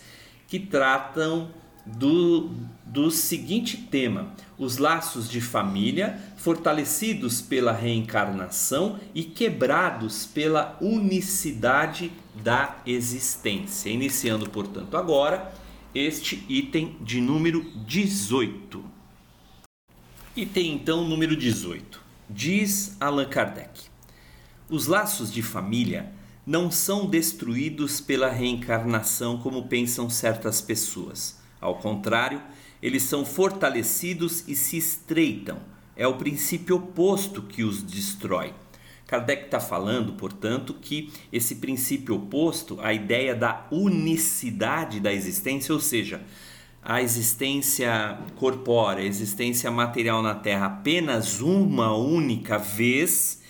que 0.48 0.58
tratam 0.58 1.50
do, 1.84 2.50
do 2.84 3.10
seguinte 3.10 3.76
tema: 3.76 4.32
os 4.58 4.78
laços 4.78 5.28
de 5.28 5.40
família 5.40 6.18
fortalecidos 6.36 7.40
pela 7.40 7.72
reencarnação 7.72 8.98
e 9.14 9.22
quebrados 9.22 10.26
pela 10.26 10.76
unicidade 10.80 12.12
da 12.42 12.76
existência. 12.86 13.88
Iniciando, 13.88 14.48
portanto, 14.50 14.96
agora 14.96 15.52
este 15.94 16.44
item 16.48 16.96
de 17.00 17.20
número 17.20 17.64
18. 17.86 18.95
Item 20.36 20.74
então 20.74 21.02
número 21.08 21.34
18. 21.34 22.00
Diz 22.28 22.96
Allan 23.00 23.24
Kardec: 23.24 23.84
Os 24.68 24.86
laços 24.86 25.32
de 25.32 25.42
família 25.42 26.12
não 26.46 26.70
são 26.70 27.06
destruídos 27.06 28.00
pela 28.00 28.28
reencarnação 28.28 29.38
como 29.38 29.66
pensam 29.66 30.10
certas 30.10 30.60
pessoas 30.60 31.36
ao 31.60 31.76
contrário, 31.76 32.40
eles 32.82 33.02
são 33.02 33.24
fortalecidos 33.24 34.44
e 34.46 34.54
se 34.54 34.76
estreitam. 34.76 35.58
É 35.96 36.06
o 36.06 36.16
princípio 36.16 36.76
oposto 36.76 37.42
que 37.42 37.64
os 37.64 37.82
destrói. 37.82 38.52
Kardec 39.06 39.46
está 39.46 39.60
falando, 39.60 40.12
portanto, 40.12 40.74
que 40.74 41.12
esse 41.32 41.56
princípio 41.56 42.16
oposto, 42.16 42.78
a 42.80 42.92
ideia 42.92 43.34
da 43.34 43.66
unicidade 43.70 45.00
da 45.00 45.12
existência, 45.12 45.72
ou 45.72 45.80
seja, 45.80 46.20
a 46.88 47.02
existência 47.02 48.16
corpórea, 48.36 49.02
a 49.02 49.06
existência 49.06 49.68
material 49.72 50.22
na 50.22 50.36
Terra 50.36 50.66
apenas 50.66 51.40
uma 51.40 51.92
única 51.96 52.58
vez, 52.58 53.42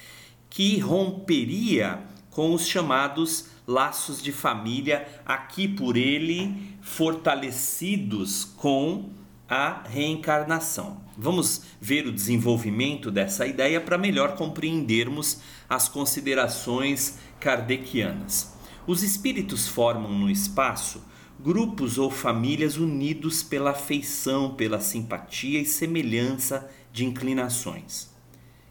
que 0.49 0.79
romperia 0.79 2.03
com 2.31 2.55
os 2.55 2.67
chamados 2.67 3.49
laços 3.67 4.23
de 4.23 4.33
família, 4.33 5.07
aqui 5.27 5.69
por 5.69 5.99
ele 5.99 6.79
fortalecidos 6.81 8.43
com 8.43 9.11
a 9.47 9.83
reencarnação. 9.87 11.03
Vamos 11.15 11.61
ver 11.79 12.07
o 12.07 12.13
desenvolvimento 12.13 13.11
dessa 13.11 13.47
ideia 13.47 13.83
para 13.83 13.99
melhor 13.99 14.35
compreendermos 14.35 15.43
as 15.69 15.91
considerações 15.91 17.19
kardecianas. 17.39 18.57
Os 18.87 19.03
espíritos 19.03 19.69
formam 19.69 20.13
no 20.19 20.31
espaço 20.31 21.05
grupos 21.39 21.99
ou 21.99 22.11
famílias 22.11 22.77
unidos 22.77 23.43
pela 23.43 23.71
afeição, 23.71 24.55
pela 24.55 24.81
simpatia 24.81 25.61
e 25.61 25.65
semelhança 25.65 26.71
de 26.93 27.05
inclinações. 27.05 28.09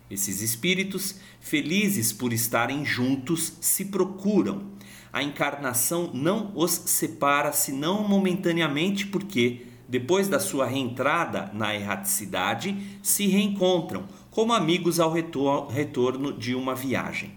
Esses 0.10 0.41
espíritos, 0.41 1.15
felizes 1.39 2.12
por 2.13 2.31
estarem 2.31 2.86
juntos, 2.86 3.53
se 3.60 3.86
procuram 3.86 4.75
a 5.15 5.24
encarnação 5.24 6.12
não 6.13 6.51
os 6.53 6.72
separa 6.72 7.53
senão 7.53 8.05
momentaneamente, 8.05 9.07
porque, 9.07 9.65
depois 9.88 10.27
da 10.27 10.41
sua 10.41 10.65
reentrada 10.65 11.50
na 11.53 11.74
erraticidade, 11.74 12.75
se 13.01 13.25
reencontram 13.25 14.10
como 14.29 14.51
amigos 14.51 15.00
ao 15.00 15.13
retorno 15.13 16.34
de 16.34 16.53
uma 16.53 16.75
viagem. 16.75 17.31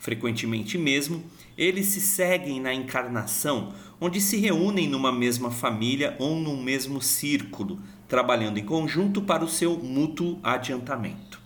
Frequentemente 0.00 0.76
mesmo, 0.76 1.22
eles 1.56 1.86
se 1.86 2.00
seguem 2.00 2.60
na 2.60 2.74
encarnação, 2.74 3.72
onde 4.04 4.20
se 4.20 4.36
reúnem 4.36 4.88
numa 4.88 5.12
mesma 5.12 5.48
família 5.48 6.16
ou 6.18 6.34
num 6.34 6.60
mesmo 6.60 7.00
círculo, 7.00 7.78
trabalhando 8.08 8.58
em 8.58 8.64
conjunto 8.64 9.22
para 9.22 9.44
o 9.44 9.48
seu 9.48 9.78
mútuo 9.78 10.40
adiantamento. 10.42 11.40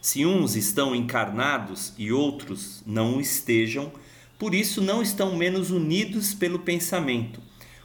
Se 0.00 0.24
uns 0.24 0.56
estão 0.56 0.94
encarnados 0.94 1.92
e 1.98 2.10
outros 2.10 2.82
não 2.86 3.20
estejam, 3.20 3.92
por 4.38 4.54
isso 4.54 4.80
não 4.80 5.02
estão 5.02 5.36
menos 5.36 5.70
unidos 5.70 6.32
pelo 6.32 6.60
pensamento. 6.60 7.42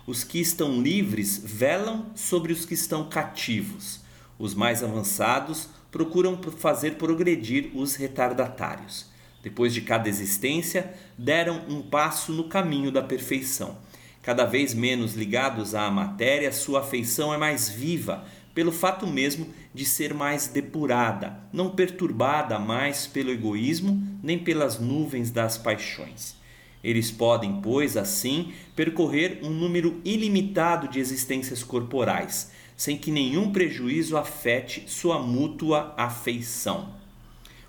Os 0.08 0.24
que 0.24 0.40
estão 0.40 0.82
livres 0.82 1.42
velam 1.44 2.06
sobre 2.16 2.54
os 2.54 2.64
que 2.64 2.76
estão 2.76 3.10
cativos. 3.10 4.00
Os 4.40 4.56
mais 4.56 4.82
avançados 4.82 5.68
procuram 5.92 6.40
fazer 6.58 6.92
progredir 6.92 7.72
os 7.76 7.96
retardatários. 7.96 9.06
Depois 9.44 9.74
de 9.74 9.82
cada 9.82 10.08
existência, 10.08 10.94
deram 11.18 11.66
um 11.68 11.82
passo 11.82 12.32
no 12.32 12.46
caminho 12.46 12.90
da 12.90 13.02
perfeição. 13.02 13.78
Cada 14.24 14.46
vez 14.46 14.74
menos 14.74 15.16
ligados 15.16 15.76
à 15.76 15.92
matéria, 15.92 16.50
sua 16.54 16.80
afeição 16.80 17.34
é 17.34 17.38
mais 17.38 17.68
viva, 17.68 18.24
pelo 18.56 18.72
fato 18.72 19.06
mesmo 19.06 19.48
de 19.74 19.84
ser 19.84 20.14
mais 20.14 20.48
depurada, 20.48 21.38
não 21.52 21.72
perturbada 21.72 22.58
mais 22.58 23.06
pelo 23.06 23.32
egoísmo 23.32 24.02
nem 24.24 24.40
pelas 24.40 24.80
nuvens 24.80 25.30
das 25.30 25.58
paixões. 25.58 26.36
Eles 26.82 27.12
podem, 27.12 27.60
pois, 27.62 27.98
assim, 27.98 28.54
percorrer 28.74 29.40
um 29.44 29.50
número 29.50 30.00
ilimitado 30.06 30.88
de 30.88 31.02
existências 31.02 31.62
corporais, 31.62 32.50
sem 32.78 32.98
que 32.98 33.12
nenhum 33.12 33.52
prejuízo 33.52 34.16
afete 34.16 34.86
sua 34.88 35.20
mútua 35.20 35.94
afeição. 35.98 36.94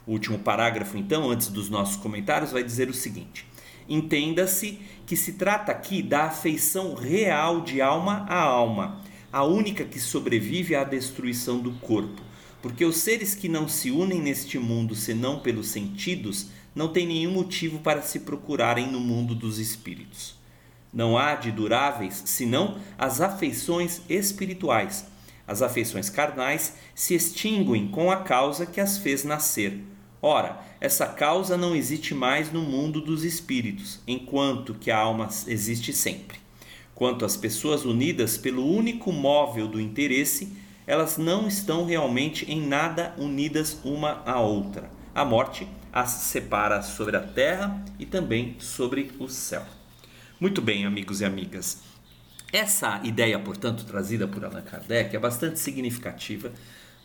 O 0.06 0.12
último 0.12 0.38
parágrafo, 0.38 0.96
então, 0.96 1.28
antes 1.28 1.48
dos 1.48 1.68
nossos 1.68 1.96
comentários, 1.96 2.52
vai 2.52 2.62
dizer 2.62 2.88
o 2.88 2.94
seguinte: 2.94 3.44
Entenda-se 3.88 4.78
que 5.06 5.16
se 5.16 5.34
trata 5.34 5.72
aqui 5.72 6.02
da 6.02 6.24
afeição 6.24 6.94
real 6.94 7.60
de 7.60 7.80
alma 7.80 8.24
a 8.28 8.40
alma, 8.40 9.00
a 9.32 9.44
única 9.44 9.84
que 9.84 10.00
sobrevive 10.00 10.74
à 10.74 10.84
destruição 10.84 11.58
do 11.58 11.72
corpo, 11.72 12.22
porque 12.62 12.84
os 12.84 12.96
seres 12.96 13.34
que 13.34 13.48
não 13.48 13.68
se 13.68 13.90
unem 13.90 14.22
neste 14.22 14.58
mundo 14.58 14.94
senão 14.94 15.40
pelos 15.40 15.68
sentidos 15.68 16.46
não 16.74 16.88
tem 16.88 17.06
nenhum 17.06 17.32
motivo 17.32 17.78
para 17.78 18.00
se 18.00 18.20
procurarem 18.20 18.90
no 18.90 18.98
mundo 18.98 19.34
dos 19.34 19.58
espíritos. 19.58 20.34
Não 20.92 21.18
há 21.18 21.34
de 21.34 21.50
duráveis 21.50 22.22
senão 22.24 22.78
as 22.96 23.20
afeições 23.20 24.00
espirituais. 24.08 25.06
As 25.46 25.60
afeições 25.60 26.08
carnais 26.08 26.74
se 26.94 27.14
extinguem 27.14 27.88
com 27.88 28.10
a 28.10 28.18
causa 28.18 28.64
que 28.64 28.80
as 28.80 28.96
fez 28.96 29.24
nascer. 29.24 29.78
Ora, 30.26 30.58
essa 30.80 31.06
causa 31.06 31.54
não 31.54 31.76
existe 31.76 32.14
mais 32.14 32.50
no 32.50 32.62
mundo 32.62 32.98
dos 32.98 33.24
espíritos, 33.24 34.00
enquanto 34.08 34.72
que 34.72 34.90
a 34.90 34.96
alma 34.96 35.28
existe 35.46 35.92
sempre. 35.92 36.38
Quanto 36.94 37.26
às 37.26 37.36
pessoas 37.36 37.84
unidas 37.84 38.38
pelo 38.38 38.66
único 38.66 39.12
móvel 39.12 39.68
do 39.68 39.78
interesse, 39.78 40.50
elas 40.86 41.18
não 41.18 41.46
estão 41.46 41.84
realmente 41.84 42.50
em 42.50 42.66
nada 42.66 43.14
unidas 43.18 43.78
uma 43.84 44.22
à 44.24 44.40
outra. 44.40 44.90
A 45.14 45.26
morte 45.26 45.68
as 45.92 46.08
separa 46.08 46.80
sobre 46.80 47.18
a 47.18 47.20
terra 47.20 47.84
e 47.98 48.06
também 48.06 48.56
sobre 48.58 49.12
o 49.18 49.28
céu. 49.28 49.66
Muito 50.40 50.62
bem, 50.62 50.86
amigos 50.86 51.20
e 51.20 51.26
amigas. 51.26 51.82
Essa 52.50 52.98
ideia, 53.04 53.38
portanto, 53.38 53.84
trazida 53.84 54.26
por 54.26 54.42
Allan 54.42 54.62
Kardec 54.62 55.14
é 55.14 55.18
bastante 55.18 55.58
significativa, 55.58 56.50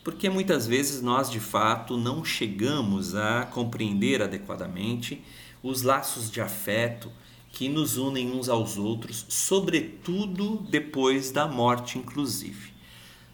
porque 0.03 0.29
muitas 0.29 0.65
vezes 0.65 1.01
nós 1.01 1.29
de 1.29 1.39
fato 1.39 1.97
não 1.97 2.23
chegamos 2.23 3.15
a 3.15 3.45
compreender 3.45 4.21
adequadamente 4.21 5.21
os 5.61 5.81
laços 5.81 6.31
de 6.31 6.39
afeto 6.39 7.11
que 7.51 7.67
nos 7.67 7.97
unem 7.97 8.31
uns 8.31 8.47
aos 8.47 8.77
outros, 8.77 9.25
sobretudo 9.27 10.57
depois 10.69 11.31
da 11.31 11.47
morte, 11.47 11.97
inclusive. 11.97 12.71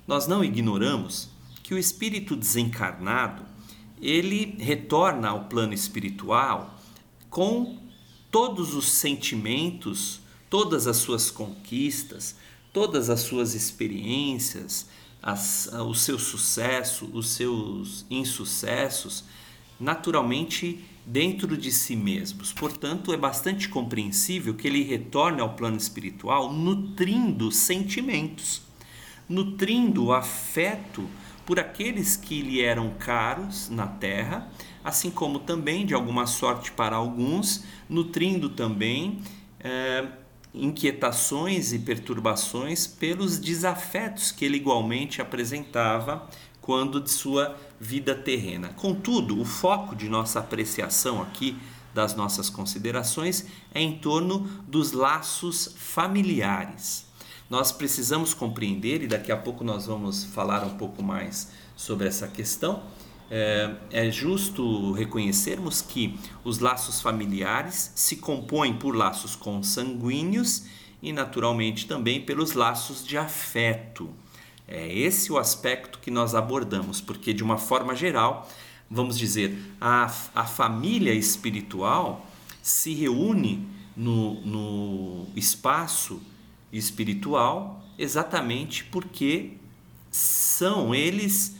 Nós 0.07 0.27
não 0.27 0.43
ignoramos 0.43 1.29
que 1.61 1.73
o 1.73 1.77
espírito 1.77 2.35
desencarnado 2.35 3.43
ele 4.01 4.55
retorna 4.59 5.29
ao 5.29 5.45
plano 5.45 5.73
espiritual 5.73 6.79
com 7.29 7.79
todos 8.31 8.73
os 8.73 8.87
sentimentos, 8.89 10.19
todas 10.49 10.87
as 10.87 10.97
suas 10.97 11.31
conquistas, 11.31 12.35
todas 12.71 13.09
as 13.09 13.21
suas 13.21 13.55
experiências, 13.55 14.87
as, 15.25 15.67
o 15.73 15.95
seu 15.95 16.19
sucesso, 16.19 17.09
os 17.11 17.29
seus 17.29 18.05
insucessos, 18.11 19.23
naturalmente 19.79 20.85
dentro 21.03 21.57
de 21.57 21.71
si 21.71 21.95
mesmos. 21.95 22.53
Portanto, 22.53 23.11
é 23.11 23.17
bastante 23.17 23.67
compreensível 23.67 24.53
que 24.53 24.67
ele 24.67 24.83
retorne 24.83 25.41
ao 25.41 25.55
plano 25.55 25.77
espiritual 25.77 26.53
nutrindo 26.53 27.51
sentimentos, 27.51 28.61
nutrindo 29.27 30.13
afeto 30.13 31.09
por 31.43 31.59
aqueles 31.59 32.15
que 32.15 32.43
lhe 32.43 32.61
eram 32.61 32.91
caros 32.99 33.67
na 33.69 33.87
terra, 33.87 34.47
assim 34.83 35.09
como 35.09 35.39
também, 35.39 35.87
de 35.87 35.95
alguma 35.95 36.27
sorte 36.27 36.71
para 36.71 36.95
alguns, 36.95 37.63
nutrindo 37.89 38.49
também 38.49 39.21
é, 39.59 40.07
inquietações 40.55 41.73
e 41.73 41.79
perturbações 41.79 42.87
pelos 42.87 43.37
desafetos 43.37 44.31
que 44.31 44.45
ele 44.45 44.57
igualmente 44.57 45.21
apresentava 45.21 46.27
quando 46.61 46.99
de 46.99 47.11
sua 47.11 47.55
vida 47.79 48.15
terrena. 48.15 48.69
Contudo, 48.69 49.39
o 49.39 49.45
foco 49.45 49.95
de 49.95 50.09
nossa 50.09 50.39
apreciação 50.39 51.21
aqui 51.21 51.57
das 51.93 52.15
nossas 52.15 52.49
considerações 52.49 53.45
é 53.73 53.81
em 53.81 53.99
torno 53.99 54.39
dos 54.67 54.91
laços 54.91 55.73
familiares. 55.77 57.05
Nós 57.49 57.71
precisamos 57.71 58.33
compreender, 58.33 59.03
e 59.03 59.07
daqui 59.07 59.31
a 59.31 59.37
pouco 59.37 59.63
nós 59.63 59.85
vamos 59.85 60.23
falar 60.23 60.65
um 60.65 60.77
pouco 60.77 61.03
mais 61.03 61.49
sobre 61.75 62.07
essa 62.07 62.27
questão, 62.27 62.83
é, 63.29 64.09
justo 64.11 64.91
reconhecermos 64.91 65.81
que 65.81 66.17
os 66.43 66.59
laços 66.59 67.01
familiares 67.01 67.91
se 67.95 68.17
compõem 68.17 68.73
por 68.73 68.95
laços 68.95 69.35
consanguíneos 69.35 70.65
e, 71.01 71.11
naturalmente, 71.11 71.87
também 71.87 72.21
pelos 72.21 72.53
laços 72.53 73.05
de 73.05 73.17
afeto. 73.17 74.09
É 74.67 74.91
esse 74.91 75.31
o 75.31 75.37
aspecto 75.37 75.99
que 75.99 76.09
nós 76.09 76.33
abordamos, 76.33 77.01
porque, 77.01 77.33
de 77.33 77.43
uma 77.43 77.57
forma 77.57 77.95
geral, 77.95 78.49
vamos 78.89 79.17
dizer, 79.17 79.57
a, 79.79 80.11
a 80.33 80.45
família 80.45 81.13
espiritual 81.13 82.25
se 82.61 82.93
reúne 82.93 83.67
no, 83.95 84.41
no 84.41 85.27
espaço 85.35 86.21
espiritual 86.71 87.83
exatamente 87.97 88.83
porque 88.85 89.53
são 90.11 90.93
eles 90.93 91.55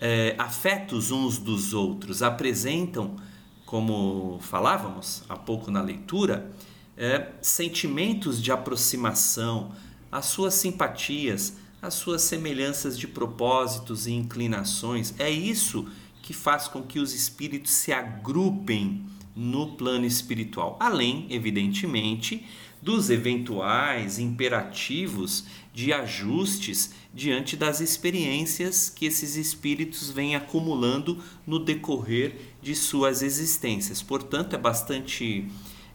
é, 0.00 0.34
afetos 0.38 1.10
uns 1.10 1.38
dos 1.38 1.72
outros, 1.72 2.22
apresentam, 2.22 3.16
como 3.64 4.38
falávamos 4.40 5.24
há 5.28 5.36
pouco 5.36 5.70
na 5.70 5.80
leitura, 5.80 6.50
é, 6.96 7.32
sentimentos 7.40 8.42
de 8.42 8.52
aproximação, 8.52 9.72
as 10.10 10.26
suas 10.26 10.54
simpatias, 10.54 11.56
as 11.80 11.94
suas 11.94 12.22
semelhanças 12.22 12.98
de 12.98 13.06
propósitos 13.06 14.06
e 14.06 14.12
inclinações. 14.12 15.14
É 15.18 15.30
isso 15.30 15.88
que 16.22 16.32
faz 16.32 16.66
com 16.66 16.82
que 16.82 16.98
os 16.98 17.14
espíritos 17.14 17.72
se 17.72 17.92
agrupem 17.92 19.04
no 19.34 19.76
plano 19.76 20.06
espiritual, 20.06 20.76
além, 20.80 21.26
evidentemente, 21.28 22.46
dos 22.80 23.10
eventuais 23.10 24.18
imperativos 24.18 25.44
de 25.76 25.92
ajustes 25.92 26.90
diante 27.12 27.54
das 27.54 27.82
experiências 27.82 28.88
que 28.88 29.04
esses 29.04 29.36
espíritos 29.36 30.08
vêm 30.08 30.34
acumulando 30.34 31.22
no 31.46 31.58
decorrer 31.58 32.54
de 32.62 32.74
suas 32.74 33.20
existências. 33.20 34.00
Portanto, 34.00 34.54
é 34.54 34.58
bastante 34.58 35.46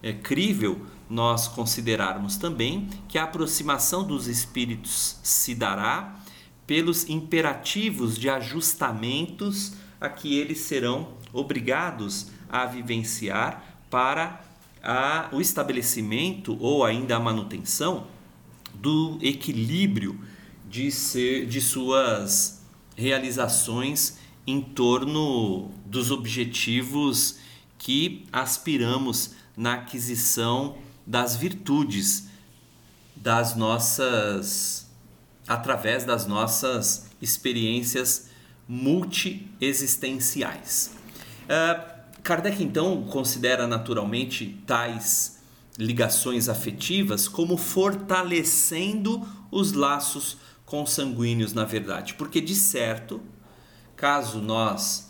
é, 0.04 0.13
crível 0.13 0.86
nós 1.10 1.48
considerarmos 1.48 2.38
também 2.38 2.89
que 3.08 3.17
a 3.17 3.24
aproximação 3.24 4.06
dos 4.06 4.28
espíritos 4.28 5.17
se 5.24 5.56
dará 5.56 6.15
pelos 6.67 7.10
imperativos 7.10 8.20
de 8.20 8.30
ajustamentos 8.30 9.74
a 10.00 10.10
que 10.10 10.38
eles 10.38 10.60
serão 10.60 11.15
obrigados 11.34 12.28
a 12.48 12.67
vivenciar 12.67 13.80
para 13.89 14.46
a, 14.84 15.28
o 15.32 15.41
estabelecimento 15.41 16.56
ou 16.62 16.86
ainda 16.86 17.15
a 17.15 17.20
manutenção 17.20 18.06
do 18.82 19.17
equilíbrio 19.22 20.20
de, 20.67 20.91
ser, 20.91 21.46
de 21.46 21.62
suas 21.62 22.63
realizações 22.96 24.17
em 24.46 24.62
torno 24.62 25.70
dos 25.86 26.10
objetivos 26.10 27.38
que 27.78 28.26
aspiramos 28.32 29.36
na 29.56 29.76
aquisição 29.76 30.76
das 31.06 31.36
virtudes 31.36 32.28
das 33.15 33.56
nossas 33.56 34.89
através 35.48 36.04
das 36.04 36.26
nossas 36.26 37.06
experiências 37.22 38.32
multiexistenciais. 38.67 40.96
Uh, 41.44 41.80
Kardec 42.24 42.63
então 42.63 43.04
considera 43.04 43.67
naturalmente 43.67 44.60
tais 44.65 45.40
ligações 45.82 46.48
afetivas 46.48 47.28
como 47.28 47.58
fortalecendo 47.58 49.28
os 49.50 49.74
laços 49.74 50.38
consanguíneos 50.65 51.54
na 51.54 51.65
verdade, 51.65 52.13
porque 52.13 52.39
de 52.39 52.56
certo, 52.56 53.20
caso 53.96 54.39
nós 54.39 55.10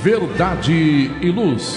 Verdade 0.03 1.11
e 1.21 1.31
Luz. 1.31 1.77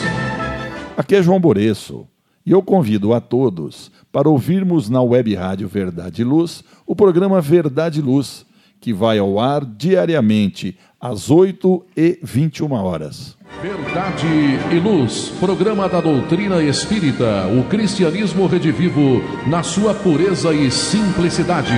Aqui 0.97 1.15
é 1.15 1.21
João 1.21 1.39
Boreço 1.39 2.07
e 2.45 2.51
eu 2.51 2.61
convido 2.61 3.13
a 3.13 3.19
todos 3.19 3.91
para 4.11 4.29
ouvirmos 4.29 4.89
na 4.89 5.01
Web 5.01 5.33
Rádio 5.35 5.67
Verdade 5.67 6.21
e 6.21 6.25
Luz 6.25 6.63
o 6.85 6.95
programa 6.95 7.41
Verdade 7.41 7.99
e 7.99 8.03
Luz 8.03 8.44
que 8.85 8.93
vai 8.93 9.17
ao 9.17 9.39
ar 9.39 9.65
diariamente 9.65 10.77
às 11.01 11.31
8 11.31 11.87
e 11.97 12.19
21 12.21 12.71
horas. 12.71 13.35
Verdade 13.59 14.27
e 14.71 14.79
Luz, 14.79 15.29
programa 15.39 15.89
da 15.89 15.99
doutrina 15.99 16.61
espírita, 16.61 17.47
o 17.47 17.67
cristianismo 17.67 18.45
redivivo 18.45 19.23
na 19.47 19.63
sua 19.63 19.95
pureza 19.95 20.53
e 20.53 20.69
simplicidade. 20.69 21.73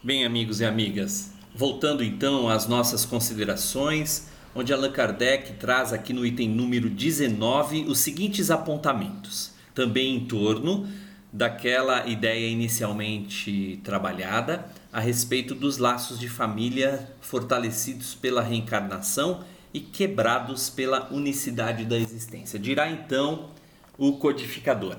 Bem, 0.00 0.24
amigos 0.24 0.60
e 0.60 0.64
amigas, 0.64 1.32
voltando 1.56 2.04
então 2.04 2.48
às 2.48 2.68
nossas 2.68 3.04
considerações, 3.04 4.28
onde 4.54 4.72
Allan 4.72 4.92
Kardec 4.92 5.54
traz 5.54 5.92
aqui 5.92 6.12
no 6.12 6.24
item 6.24 6.48
número 6.48 6.88
19 6.88 7.86
os 7.88 7.98
seguintes 7.98 8.48
apontamentos, 8.48 9.57
também 9.78 10.16
em 10.16 10.24
torno 10.24 10.88
daquela 11.32 12.04
ideia 12.08 12.48
inicialmente 12.48 13.78
trabalhada 13.84 14.66
a 14.92 14.98
respeito 14.98 15.54
dos 15.54 15.78
laços 15.78 16.18
de 16.18 16.28
família 16.28 17.08
fortalecidos 17.20 18.12
pela 18.12 18.42
reencarnação 18.42 19.44
e 19.72 19.78
quebrados 19.78 20.68
pela 20.68 21.08
unicidade 21.12 21.84
da 21.84 21.96
existência. 21.96 22.58
Dirá 22.58 22.90
então 22.90 23.50
o 23.96 24.14
codificador: 24.14 24.96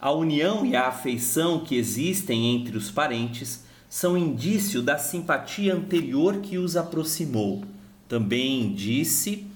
a 0.00 0.10
união 0.10 0.66
e 0.66 0.74
a 0.74 0.88
afeição 0.88 1.60
que 1.60 1.76
existem 1.76 2.56
entre 2.56 2.76
os 2.76 2.90
parentes 2.90 3.64
são 3.88 4.18
indício 4.18 4.82
da 4.82 4.98
simpatia 4.98 5.76
anterior 5.76 6.38
que 6.38 6.58
os 6.58 6.76
aproximou. 6.76 7.62
Também 8.08 8.72
disse, 8.74 9.46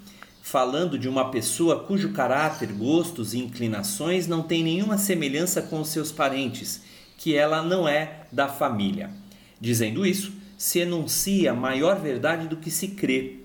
falando 0.43 0.99
de 0.99 1.09
uma 1.09 1.31
pessoa 1.31 1.85
cujo 1.85 2.13
caráter, 2.13 2.73
gostos 2.73 3.33
e 3.33 3.39
inclinações 3.39 4.27
não 4.27 4.43
têm 4.43 4.65
nenhuma 4.65 4.99
semelhança 4.99 5.63
com 5.63 5.81
os 5.81 5.89
seus 5.89 6.11
parentes, 6.11 6.83
que 7.17 7.37
ela 7.37 7.63
não 7.63 7.89
é 7.89 8.25
da 8.33 8.49
família. 8.49 9.11
Dizendo 9.61 10.05
isso, 10.05 10.33
se 10.59 10.81
enuncia 10.81 11.55
maior 11.55 12.01
verdade 12.01 12.49
do 12.49 12.57
que 12.57 12.73
se 12.73 12.89
crê. 12.89 13.37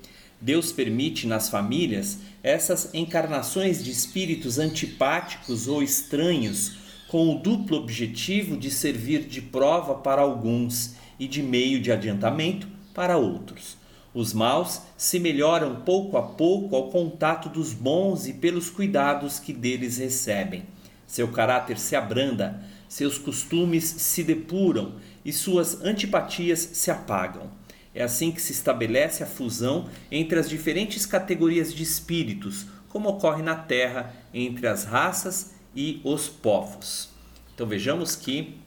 Deus 0.41 0.71
permite 0.71 1.27
nas 1.27 1.49
famílias 1.49 2.17
essas 2.41 2.89
encarnações 2.93 3.83
de 3.83 3.91
espíritos 3.91 4.57
antipáticos 4.57 5.67
ou 5.67 5.83
estranhos 5.83 6.77
com 7.07 7.29
o 7.29 7.39
duplo 7.39 7.77
objetivo 7.77 8.57
de 8.57 8.71
servir 8.71 9.21
de 9.21 9.41
prova 9.41 9.95
para 9.95 10.21
alguns 10.23 10.95
e 11.19 11.27
de 11.27 11.43
meio 11.43 11.79
de 11.79 11.91
adiantamento 11.91 12.67
para 12.93 13.17
outros. 13.17 13.76
Os 14.17 14.33
maus 14.33 14.81
se 14.97 15.19
melhoram 15.19 15.75
pouco 15.81 16.17
a 16.17 16.23
pouco 16.23 16.75
ao 16.75 16.89
contato 16.89 17.49
dos 17.49 17.71
bons 17.71 18.25
e 18.25 18.33
pelos 18.33 18.67
cuidados 18.67 19.37
que 19.37 19.53
deles 19.53 19.99
recebem. 19.99 20.65
Seu 21.05 21.27
caráter 21.27 21.77
se 21.77 21.95
abranda, 21.95 22.59
seus 22.89 23.19
costumes 23.19 23.83
se 23.83 24.23
depuram 24.23 24.95
e 25.23 25.31
suas 25.31 25.83
antipatias 25.83 26.57
se 26.57 26.89
apagam. 26.89 27.51
É 27.93 28.01
assim 28.01 28.31
que 28.31 28.41
se 28.41 28.53
estabelece 28.53 29.21
a 29.21 29.27
fusão 29.27 29.87
entre 30.09 30.39
as 30.39 30.49
diferentes 30.49 31.05
categorias 31.05 31.71
de 31.71 31.83
espíritos, 31.83 32.65
como 32.89 33.09
ocorre 33.09 33.43
na 33.43 33.55
Terra 33.55 34.15
entre 34.33 34.65
as 34.65 34.83
raças 34.83 35.53
e 35.75 36.01
os 36.03 36.27
povos. 36.27 37.09
Então 37.53 37.67
vejamos 37.67 38.15
que 38.15 38.57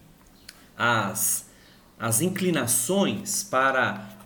as, 0.79 1.51
as 1.99 2.21
inclinações 2.21 3.43
para 3.43 4.20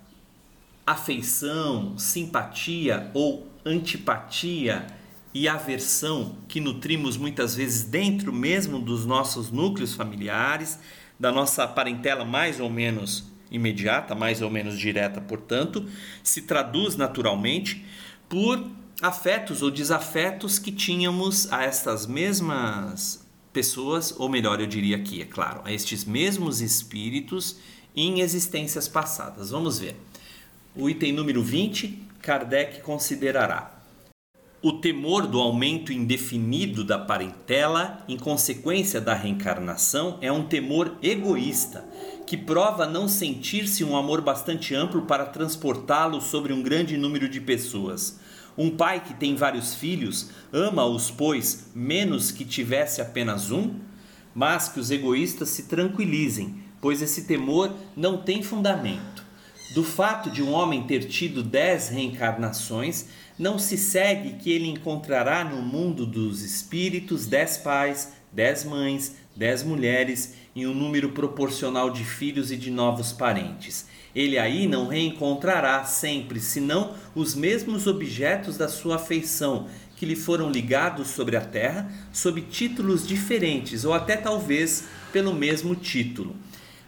afeição, 0.87 1.97
simpatia 1.97 3.11
ou 3.15 3.49
antipatia 3.65 4.87
e 5.33 5.49
aversão 5.49 6.37
que 6.47 6.61
nutrimos 6.61 7.17
muitas 7.17 7.57
vezes 7.57 7.85
dentro 7.85 8.33
mesmo 8.33 8.79
dos 8.79 9.05
nossos 9.05 9.51
núcleos 9.51 9.95
familiares, 9.95 10.79
da 11.19 11.33
nossa 11.33 11.67
parentela 11.67 12.25
mais 12.25 12.61
ou 12.61 12.71
menos 12.71 13.33
imediata, 13.51 14.15
mais 14.15 14.43
ou 14.43 14.51
menos 14.51 14.79
direta, 14.79 15.21
portanto, 15.21 15.89
se 16.23 16.43
traduz 16.43 16.97
naturalmente 16.97 17.85
por 18.29 18.65
afetos 19.01 19.63
ou 19.63 19.71
desafetos 19.71 20.59
que 20.59 20.73
tínhamos 20.73 21.53
a 21.53 21.65
estas 21.65 22.07
mesmas 22.07 23.25
pessoas, 23.53 24.15
ou 24.19 24.29
melhor, 24.29 24.61
eu 24.61 24.67
diria 24.67 24.97
aqui, 24.97 25.23
é 25.23 25.25
claro, 25.25 25.61
a 25.65 25.73
estes 25.73 26.05
mesmos 26.05 26.61
espíritos 26.61 27.59
em 27.95 28.21
existências 28.21 28.89
passadas. 28.89 29.51
Vamos 29.51 29.79
ver. 29.79 29.97
O 30.77 30.91
item 30.91 31.13
número 31.13 31.43
20, 31.43 32.03
Kardec 32.21 32.81
considerará 32.83 33.75
o 34.65 34.73
temor 34.73 35.27
do 35.27 35.39
aumento 35.41 35.93
indefinido 35.93 36.83
da 36.83 36.99
parentela 36.99 38.03
em 38.09 38.17
consequência 38.17 38.99
da 38.99 39.13
reencarnação 39.13 40.17
é 40.23 40.33
um 40.33 40.43
temor 40.43 40.97
egoísta, 41.03 41.85
que 42.27 42.35
prova 42.35 42.87
não 42.87 43.07
sentir-se 43.07 43.85
um 43.85 43.95
amor 43.95 44.23
bastante 44.23 44.75
amplo 44.75 45.03
para 45.03 45.27
transportá-lo 45.27 46.19
sobre 46.19 46.51
um 46.51 46.63
grande 46.63 46.97
número 46.97 47.29
de 47.29 47.43
pessoas. 47.43 48.19
Um 48.57 48.71
pai 48.71 49.05
que 49.05 49.13
tem 49.13 49.37
vários 49.37 49.75
filhos 49.75 50.31
ama-os, 50.51 51.11
pois, 51.11 51.71
menos 51.75 52.31
que 52.31 52.47
tivesse 52.47 53.03
apenas 53.03 53.51
um? 53.51 53.75
Mas 54.35 54.71
que 54.71 54.81
os 54.81 54.91
egoístas 54.91 55.51
se 55.51 55.65
tranquilizem, 55.65 56.55
pois 56.81 57.03
esse 57.03 57.25
temor 57.27 57.71
não 57.95 58.17
tem 58.17 58.43
fundamento. 58.43 59.14
Do 59.73 59.83
fato 59.83 60.31
de 60.31 60.43
um 60.43 60.53
homem 60.53 60.87
ter 60.87 61.07
tido 61.07 61.43
dez 61.43 61.89
reencarnações, 61.89 63.07
não 63.39 63.59
se 63.59 63.77
segue 63.77 64.35
que 64.35 64.51
ele 64.51 64.69
encontrará 64.69 65.43
no 65.45 65.63
mundo 65.63 66.05
dos 66.05 66.43
espíritos 66.43 67.27
dez 67.27 67.57
pais, 67.57 68.13
dez 68.31 68.65
mães, 68.65 69.17
dez 69.35 69.63
mulheres 69.63 70.35
e 70.55 70.67
um 70.67 70.75
número 70.75 71.11
proporcional 71.11 71.91
de 71.91 72.05
filhos 72.05 72.53
e 72.53 72.57
de 72.57 72.71
novos 72.71 73.13
parentes 73.13 73.87
ele 74.15 74.39
aí 74.39 74.69
não 74.69 74.87
reencontrará 74.87 75.85
sempre, 75.85 76.39
senão 76.39 76.95
os 77.15 77.35
mesmos 77.35 77.87
objetos 77.87 78.57
da 78.57 78.69
sua 78.69 78.97
afeição, 78.97 79.67
que 79.97 80.07
lhe 80.07 80.15
foram 80.15 80.51
ligados 80.51 81.09
sobre 81.09 81.37
a 81.37 81.41
terra, 81.41 81.91
sob 82.13 82.41
títulos 82.43 83.07
diferentes, 83.07 83.85
ou 83.85 83.93
até 83.93 84.17
talvez 84.17 84.85
pelo 85.13 85.35
mesmo 85.35 85.75
título. 85.75 86.37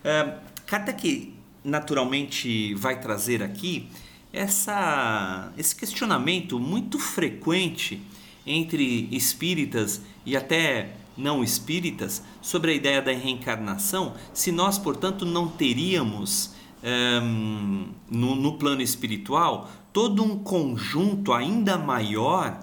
Uh, 0.05 0.39
Kardec 0.67 1.35
naturalmente 1.67 2.75
vai 2.75 3.01
trazer 3.01 3.43
aqui 3.43 3.89
essa, 4.33 5.53
esse 5.59 5.75
questionamento 5.75 6.59
muito 6.59 6.99
frequente 6.99 8.01
entre 8.47 9.09
espíritas 9.11 10.01
e 10.25 10.37
até 10.37 10.93
não 11.17 11.43
espíritas 11.43 12.23
sobre 12.41 12.73
a 12.73 12.75
ideia 12.75 13.03
da 13.03 13.11
reencarnação, 13.11 14.15
se 14.33 14.53
nós, 14.53 14.79
portanto, 14.79 15.25
não 15.25 15.49
teríamos 15.49 16.55
um, 16.85 17.89
no, 18.11 18.37
no 18.37 18.59
plano 18.59 18.83
espiritual 18.83 19.71
todo 19.93 20.23
um 20.23 20.39
conjunto 20.39 21.33
ainda 21.33 21.79
maior 21.79 22.63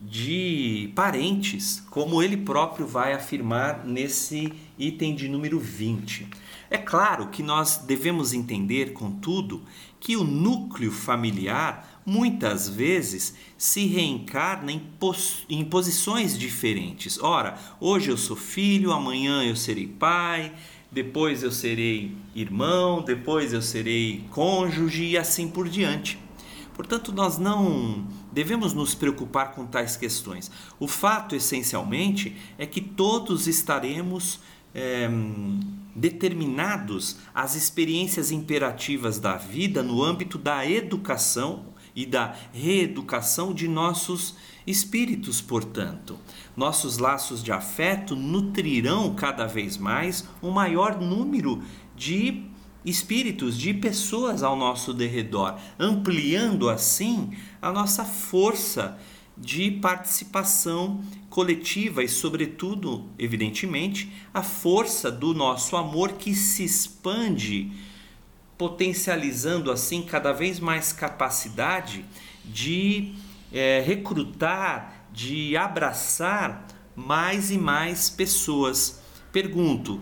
de 0.00 0.92
parentes, 0.94 1.82
como 1.88 2.22
ele 2.22 2.36
próprio 2.36 2.86
vai 2.86 3.14
afirmar 3.14 3.86
nesse 3.86 4.52
item 4.78 5.14
de 5.14 5.26
número 5.28 5.58
20. 5.58 6.28
É 6.74 6.78
claro 6.78 7.28
que 7.28 7.40
nós 7.40 7.76
devemos 7.76 8.32
entender, 8.32 8.94
contudo, 8.94 9.62
que 10.00 10.16
o 10.16 10.24
núcleo 10.24 10.90
familiar 10.90 12.02
muitas 12.04 12.68
vezes 12.68 13.36
se 13.56 13.86
reencarna 13.86 14.72
em, 14.72 14.80
pos 14.80 15.46
em 15.48 15.64
posições 15.64 16.36
diferentes. 16.36 17.16
Ora, 17.22 17.56
hoje 17.78 18.10
eu 18.10 18.16
sou 18.16 18.34
filho, 18.34 18.90
amanhã 18.90 19.44
eu 19.44 19.54
serei 19.54 19.86
pai, 19.86 20.52
depois 20.90 21.44
eu 21.44 21.52
serei 21.52 22.10
irmão, 22.34 23.02
depois 23.02 23.52
eu 23.52 23.62
serei 23.62 24.24
cônjuge 24.32 25.04
e 25.10 25.16
assim 25.16 25.46
por 25.46 25.68
diante. 25.68 26.18
Portanto, 26.74 27.12
nós 27.12 27.38
não 27.38 28.04
devemos 28.32 28.74
nos 28.74 28.96
preocupar 28.96 29.52
com 29.52 29.64
tais 29.64 29.96
questões. 29.96 30.50
O 30.80 30.88
fato, 30.88 31.36
essencialmente, 31.36 32.34
é 32.58 32.66
que 32.66 32.80
todos 32.80 33.46
estaremos 33.46 34.40
é, 34.74 35.08
determinados 35.94 37.16
às 37.34 37.54
experiências 37.54 38.30
imperativas 38.30 39.18
da 39.18 39.36
vida 39.36 39.82
no 39.82 40.02
âmbito 40.02 40.38
da 40.38 40.68
educação 40.68 41.66
e 41.94 42.04
da 42.04 42.34
reeducação 42.52 43.54
de 43.54 43.68
nossos 43.68 44.34
espíritos, 44.66 45.40
portanto. 45.40 46.18
Nossos 46.56 46.98
laços 46.98 47.42
de 47.42 47.52
afeto 47.52 48.16
nutrirão 48.16 49.14
cada 49.14 49.46
vez 49.46 49.76
mais 49.76 50.28
um 50.42 50.50
maior 50.50 51.00
número 51.00 51.62
de 51.96 52.44
espíritos, 52.84 53.56
de 53.58 53.72
pessoas 53.72 54.42
ao 54.42 54.56
nosso 54.56 54.92
derredor, 54.92 55.56
ampliando 55.78 56.68
assim 56.68 57.30
a 57.62 57.72
nossa 57.72 58.04
força 58.04 58.98
de 59.36 59.70
participação 59.70 61.00
coletiva 61.34 62.00
e, 62.00 62.08
sobretudo, 62.08 63.10
evidentemente, 63.18 64.08
a 64.32 64.40
força 64.40 65.10
do 65.10 65.34
nosso 65.34 65.76
amor 65.76 66.12
que 66.12 66.32
se 66.32 66.62
expande 66.62 67.72
potencializando 68.56 69.72
assim 69.72 70.02
cada 70.02 70.32
vez 70.32 70.60
mais 70.60 70.92
capacidade 70.92 72.04
de 72.44 73.16
é, 73.52 73.82
recrutar, 73.84 75.08
de 75.12 75.56
abraçar 75.56 76.68
mais 76.94 77.50
e 77.50 77.58
mais 77.58 78.08
pessoas. 78.08 79.02
Pergunto, 79.32 80.00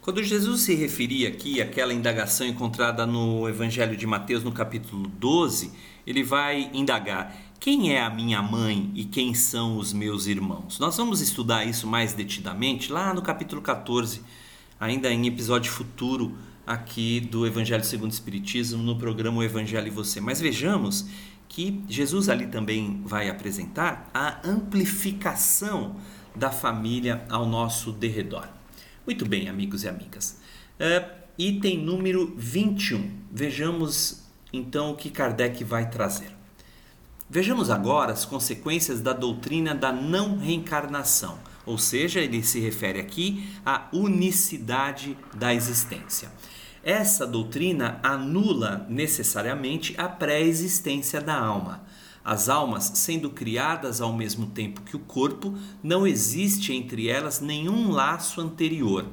quando 0.00 0.22
Jesus 0.22 0.60
se 0.60 0.76
referia 0.76 1.30
aqui 1.30 1.60
àquela 1.60 1.92
indagação 1.92 2.46
encontrada 2.46 3.04
no 3.04 3.48
Evangelho 3.48 3.96
de 3.96 4.06
Mateus, 4.06 4.44
no 4.44 4.52
capítulo 4.52 5.08
12, 5.08 5.72
ele 6.06 6.22
vai 6.22 6.70
indagar: 6.72 7.36
quem 7.60 7.94
é 7.94 8.00
a 8.00 8.08
minha 8.08 8.42
mãe 8.42 8.90
e 8.94 9.04
quem 9.04 9.34
são 9.34 9.76
os 9.76 9.92
meus 9.92 10.26
irmãos? 10.26 10.78
Nós 10.78 10.96
vamos 10.96 11.20
estudar 11.20 11.66
isso 11.66 11.86
mais 11.86 12.14
detidamente 12.14 12.90
lá 12.90 13.12
no 13.12 13.20
capítulo 13.20 13.60
14, 13.60 14.22
ainda 14.80 15.12
em 15.12 15.26
episódio 15.26 15.70
futuro 15.70 16.38
aqui 16.66 17.20
do 17.20 17.46
Evangelho 17.46 17.84
segundo 17.84 18.12
o 18.12 18.14
Espiritismo, 18.14 18.82
no 18.82 18.96
programa 18.96 19.40
O 19.40 19.42
Evangelho 19.42 19.88
e 19.88 19.90
Você. 19.90 20.22
Mas 20.22 20.40
vejamos 20.40 21.06
que 21.50 21.84
Jesus 21.86 22.30
ali 22.30 22.46
também 22.46 23.02
vai 23.04 23.28
apresentar 23.28 24.08
a 24.14 24.40
amplificação 24.42 25.96
da 26.34 26.50
família 26.50 27.26
ao 27.28 27.44
nosso 27.44 27.92
derredor. 27.92 28.48
Muito 29.04 29.26
bem, 29.28 29.50
amigos 29.50 29.84
e 29.84 29.88
amigas. 29.88 30.40
Uh, 30.80 31.06
item 31.36 31.76
número 31.76 32.32
21. 32.38 33.10
Vejamos 33.30 34.24
então 34.50 34.92
o 34.92 34.96
que 34.96 35.10
Kardec 35.10 35.62
vai 35.62 35.90
trazer. 35.90 36.39
Vejamos 37.32 37.70
agora 37.70 38.12
as 38.12 38.24
consequências 38.24 39.00
da 39.00 39.12
doutrina 39.12 39.72
da 39.72 39.92
não 39.92 40.36
reencarnação, 40.36 41.38
ou 41.64 41.78
seja, 41.78 42.18
ele 42.18 42.42
se 42.42 42.58
refere 42.58 42.98
aqui 42.98 43.48
à 43.64 43.86
unicidade 43.92 45.16
da 45.36 45.54
existência. 45.54 46.28
Essa 46.82 47.24
doutrina 47.24 48.00
anula 48.02 48.84
necessariamente 48.88 49.94
a 49.96 50.08
pré-existência 50.08 51.20
da 51.20 51.38
alma. 51.38 51.84
As 52.24 52.48
almas, 52.48 52.90
sendo 52.96 53.30
criadas 53.30 54.00
ao 54.00 54.12
mesmo 54.12 54.46
tempo 54.46 54.80
que 54.80 54.96
o 54.96 55.00
corpo, 55.00 55.56
não 55.84 56.04
existe 56.04 56.74
entre 56.74 57.08
elas 57.08 57.38
nenhum 57.38 57.92
laço 57.92 58.40
anterior. 58.40 59.06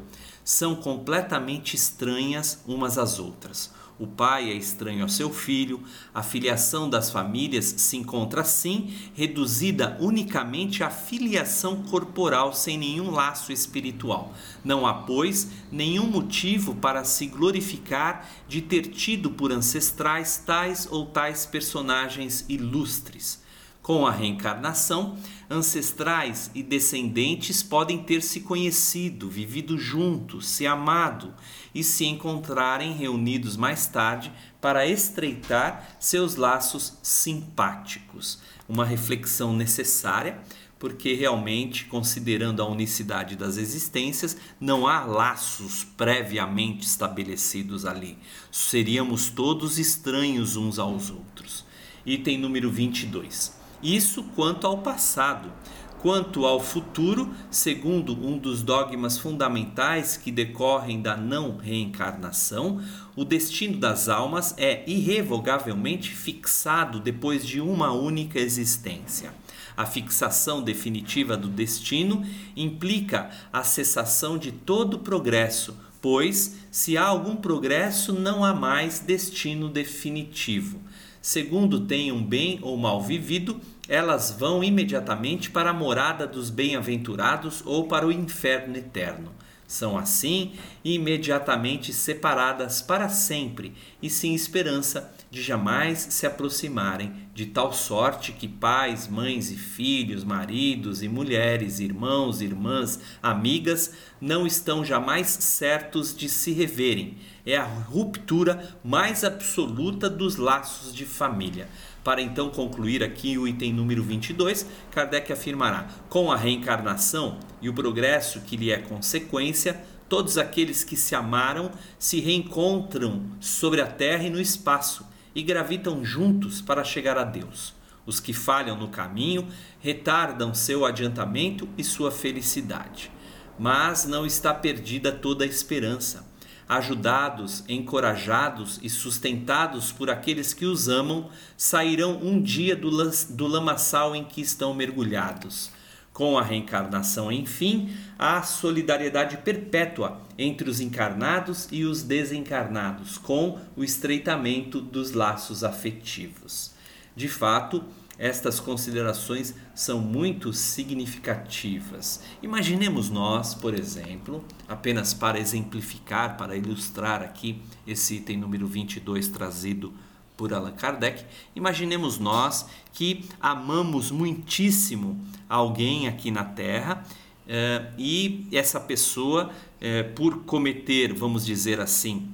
São 0.44 0.76
completamente 0.76 1.76
estranhas 1.76 2.64
umas 2.66 2.98
às 2.98 3.20
outras 3.20 3.77
o 4.00 4.06
pai 4.06 4.52
é 4.52 4.54
estranho 4.54 5.04
ao 5.04 5.10
seu 5.10 5.32
filho, 5.32 5.82
a 6.14 6.22
filiação 6.22 6.90
das 6.90 7.10
famílias 7.10 7.66
se 7.66 7.98
encontra 7.98 8.42
assim 8.42 8.94
reduzida 9.16 9.98
unicamente 10.00 10.84
à 10.84 10.90
filiação 10.90 11.84
corporal 11.84 12.54
sem 12.54 12.78
nenhum 12.78 13.10
laço 13.10 13.52
espiritual. 13.52 14.34
Não 14.64 14.86
há, 14.86 14.94
pois, 14.94 15.50
nenhum 15.72 16.06
motivo 16.06 16.76
para 16.76 17.04
se 17.04 17.26
glorificar 17.26 18.28
de 18.48 18.62
ter 18.62 18.84
tido 18.88 19.32
por 19.32 19.52
ancestrais 19.52 20.38
tais 20.46 20.88
ou 20.92 21.08
tais 21.08 21.46
personagens 21.46 22.46
ilustres. 22.48 23.42
Com 23.82 24.06
a 24.06 24.12
reencarnação, 24.12 25.18
ancestrais 25.50 26.52
e 26.54 26.62
descendentes 26.62 27.64
podem 27.64 28.04
ter 28.04 28.22
se 28.22 28.42
conhecido, 28.42 29.30
vivido 29.30 29.78
juntos, 29.78 30.48
se 30.48 30.68
amado 30.68 31.34
e 31.74 31.84
se 31.84 32.06
encontrarem 32.06 32.94
reunidos 32.94 33.56
mais 33.56 33.88
tarde 33.88 34.32
para 34.60 34.86
estreitar 34.86 35.98
seus 36.00 36.36
laços 36.36 36.98
simpáticos. 37.02 38.40
Uma 38.68 38.86
reflexão 38.86 39.56
necessária, 39.56 40.40
porque 40.78 41.14
realmente, 41.14 41.86
considerando 41.86 42.62
a 42.62 42.68
unicidade 42.68 43.36
das 43.36 43.58
existências, 43.58 44.38
não 44.60 44.86
há 44.86 45.04
laços 45.06 45.84
previamente 45.84 46.86
estabelecidos 46.86 47.86
ali. 47.86 48.18
Seríamos 48.52 49.30
todos 49.30 49.80
estranhos 49.80 50.56
uns 50.56 50.78
aos 50.78 51.10
outros. 51.10 51.66
Item 52.06 52.38
número 52.38 52.70
22. 52.70 53.57
Isso 53.82 54.24
quanto 54.36 54.66
ao 54.66 54.80
passado. 54.80 55.52
Quanto 56.00 56.46
ao 56.46 56.60
futuro, 56.60 57.32
segundo 57.50 58.14
um 58.14 58.38
dos 58.38 58.62
dogmas 58.62 59.18
fundamentais 59.18 60.16
que 60.16 60.32
decorrem 60.32 61.02
da 61.02 61.18
não 61.18 61.58
reencarnação, 61.58 62.80
o 63.16 63.26
destino 63.26 63.78
das 63.78 64.08
almas 64.08 64.54
é 64.58 64.84
irrevogavelmente 64.88 66.12
fixado 66.12 67.00
depois 67.00 67.46
de 67.46 67.60
uma 67.60 67.92
única 67.92 68.40
existência. 68.40 69.34
A 69.76 69.86
fixação 69.88 70.62
definitiva 70.62 71.36
do 71.36 71.48
destino 71.48 72.24
implica 72.56 73.32
a 73.52 73.64
cessação 73.64 74.38
de 74.38 74.52
todo 74.52 75.00
progresso, 75.00 75.76
pois, 76.00 76.58
se 76.72 76.96
há 76.96 77.06
algum 77.06 77.36
progresso, 77.36 78.14
não 78.14 78.44
há 78.44 78.54
mais 78.54 79.00
destino 79.00 79.68
definitivo 79.68 80.80
segundo 81.28 81.82
tenham 81.82 82.24
bem 82.24 82.58
ou 82.62 82.78
mal 82.78 83.02
vivido, 83.02 83.60
elas 83.90 84.32
vão 84.32 84.64
imediatamente 84.64 85.52
para 85.52 85.72
a 85.72 85.74
morada 85.74 86.26
dos 86.26 86.50
bem-aventurados 86.50 87.62
ou 87.66 87.86
para 87.86 88.08
o 88.08 88.12
inferno 88.14 88.78
eterno. 88.78 89.34
São 89.68 89.98
assim 89.98 90.54
imediatamente 90.86 91.92
separadas 91.92 92.82
para 92.82 93.10
sempre 93.10 93.74
e 94.02 94.10
sem 94.10 94.34
esperança 94.34 95.14
de 95.30 95.42
jamais 95.44 96.08
se 96.10 96.26
aproximarem, 96.26 97.12
de 97.34 97.48
tal 97.48 97.74
sorte 97.74 98.32
que 98.32 98.48
pais, 98.48 99.10
mães 99.10 99.52
e 99.52 99.58
filhos, 99.58 100.24
maridos 100.24 101.04
e 101.04 101.10
mulheres, 101.10 101.82
irmãos, 101.82 102.42
irmãs, 102.42 103.02
amigas 103.22 103.92
não 104.22 104.48
estão 104.48 104.86
jamais 104.86 105.28
certos 105.28 106.16
de 106.16 106.30
se 106.30 106.54
reverem. 106.54 107.18
É 107.48 107.56
a 107.56 107.64
ruptura 107.64 108.78
mais 108.84 109.24
absoluta 109.24 110.10
dos 110.10 110.36
laços 110.36 110.94
de 110.94 111.06
família. 111.06 111.70
Para 112.04 112.22
então 112.22 112.50
concluir 112.50 113.02
aqui 113.02 113.38
o 113.38 113.48
item 113.48 113.72
número 113.72 114.04
22, 114.04 114.68
Kardec 114.92 115.32
afirmará: 115.32 115.88
com 116.10 116.30
a 116.30 116.36
reencarnação 116.36 117.40
e 117.62 117.70
o 117.70 117.74
progresso 117.74 118.42
que 118.42 118.58
lhe 118.58 118.70
é 118.70 118.80
consequência, 118.80 119.82
todos 120.10 120.38
aqueles 120.38 120.84
que 120.84 120.98
se 120.98 121.16
amaram 121.16 121.72
se 121.98 122.20
reencontram 122.20 123.24
sobre 123.40 123.80
a 123.80 123.88
terra 123.88 124.24
e 124.24 124.30
no 124.30 124.42
espaço 124.42 125.08
e 125.34 125.42
gravitam 125.42 126.04
juntos 126.04 126.60
para 126.60 126.84
chegar 126.84 127.18
a 127.18 127.24
Deus. 127.24 127.74
Os 128.06 128.20
que 128.20 128.34
falham 128.34 128.78
no 128.78 128.90
caminho 128.90 129.48
retardam 129.80 130.54
seu 130.54 130.86
adiantamento 130.86 131.66
e 131.78 131.84
sua 131.84 132.12
felicidade. 132.12 133.10
Mas 133.58 134.06
não 134.06 134.26
está 134.26 134.54
perdida 134.54 135.14
toda 135.14 135.46
a 135.46 135.48
esperança 135.48 136.28
ajudados, 136.68 137.64
encorajados 137.68 138.80
e 138.84 138.90
sustentados 138.90 139.92
por 139.92 140.10
aqueles 140.10 140.54
que 140.54 140.66
os 140.66 140.90
amam, 140.90 141.30
sairão 141.56 142.20
um 142.22 142.42
dia 142.42 142.76
do, 142.76 142.92
do 143.30 143.48
lamaçal 143.48 144.16
em 144.16 144.24
que 144.24 144.42
estão 144.42 144.74
mergulhados. 144.74 145.72
Com 146.12 146.38
a 146.38 146.42
reencarnação, 146.42 147.32
enfim, 147.32 147.96
há 148.18 148.42
solidariedade 148.42 149.38
perpétua 149.38 150.20
entre 150.38 150.68
os 150.70 150.80
encarnados 150.80 151.68
e 151.72 151.86
os 151.86 152.02
desencarnados, 152.02 153.18
com 153.20 153.60
o 153.76 153.84
estreitamento 153.84 154.82
dos 154.82 155.12
laços 155.12 155.64
afetivos. 155.64 156.72
De 157.16 157.28
fato, 157.28 157.84
estas 158.18 158.60
considerações 158.60 159.54
são 159.76 160.00
muito 160.00 160.52
significativas. 160.52 162.22
Imaginemos 162.42 163.10
nós, 163.10 163.54
por 163.54 163.74
exemplo, 163.74 164.44
apenas 164.68 165.14
para 165.14 165.40
exemplificar, 165.40 166.36
para 166.38 166.56
ilustrar 166.56 167.22
aqui 167.22 167.62
esse 167.86 168.16
item 168.16 168.38
número 168.38 168.66
22 168.66 169.28
trazido 169.28 169.94
por 170.36 170.54
Allan 170.54 170.72
Kardec, 170.72 171.26
imaginemos 171.56 172.20
nós 172.20 172.68
que 172.94 173.26
amamos 173.40 174.12
muitíssimo 174.12 175.20
alguém 175.50 176.08
aqui 176.08 176.30
na 176.30 176.44
Terra 176.44 177.04
eh, 177.48 177.92
e 177.98 178.48
essa 178.52 178.80
pessoa, 178.80 179.50
eh, 179.82 180.04
por 180.04 180.44
cometer, 180.44 181.14
vamos 181.14 181.46
dizer 181.46 181.80
assim, 181.80 182.30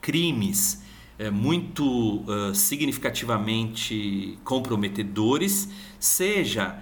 crimes 0.00 0.83
é, 1.18 1.30
muito 1.30 2.22
uh, 2.22 2.54
significativamente 2.54 4.38
comprometedores, 4.44 5.68
seja 5.98 6.78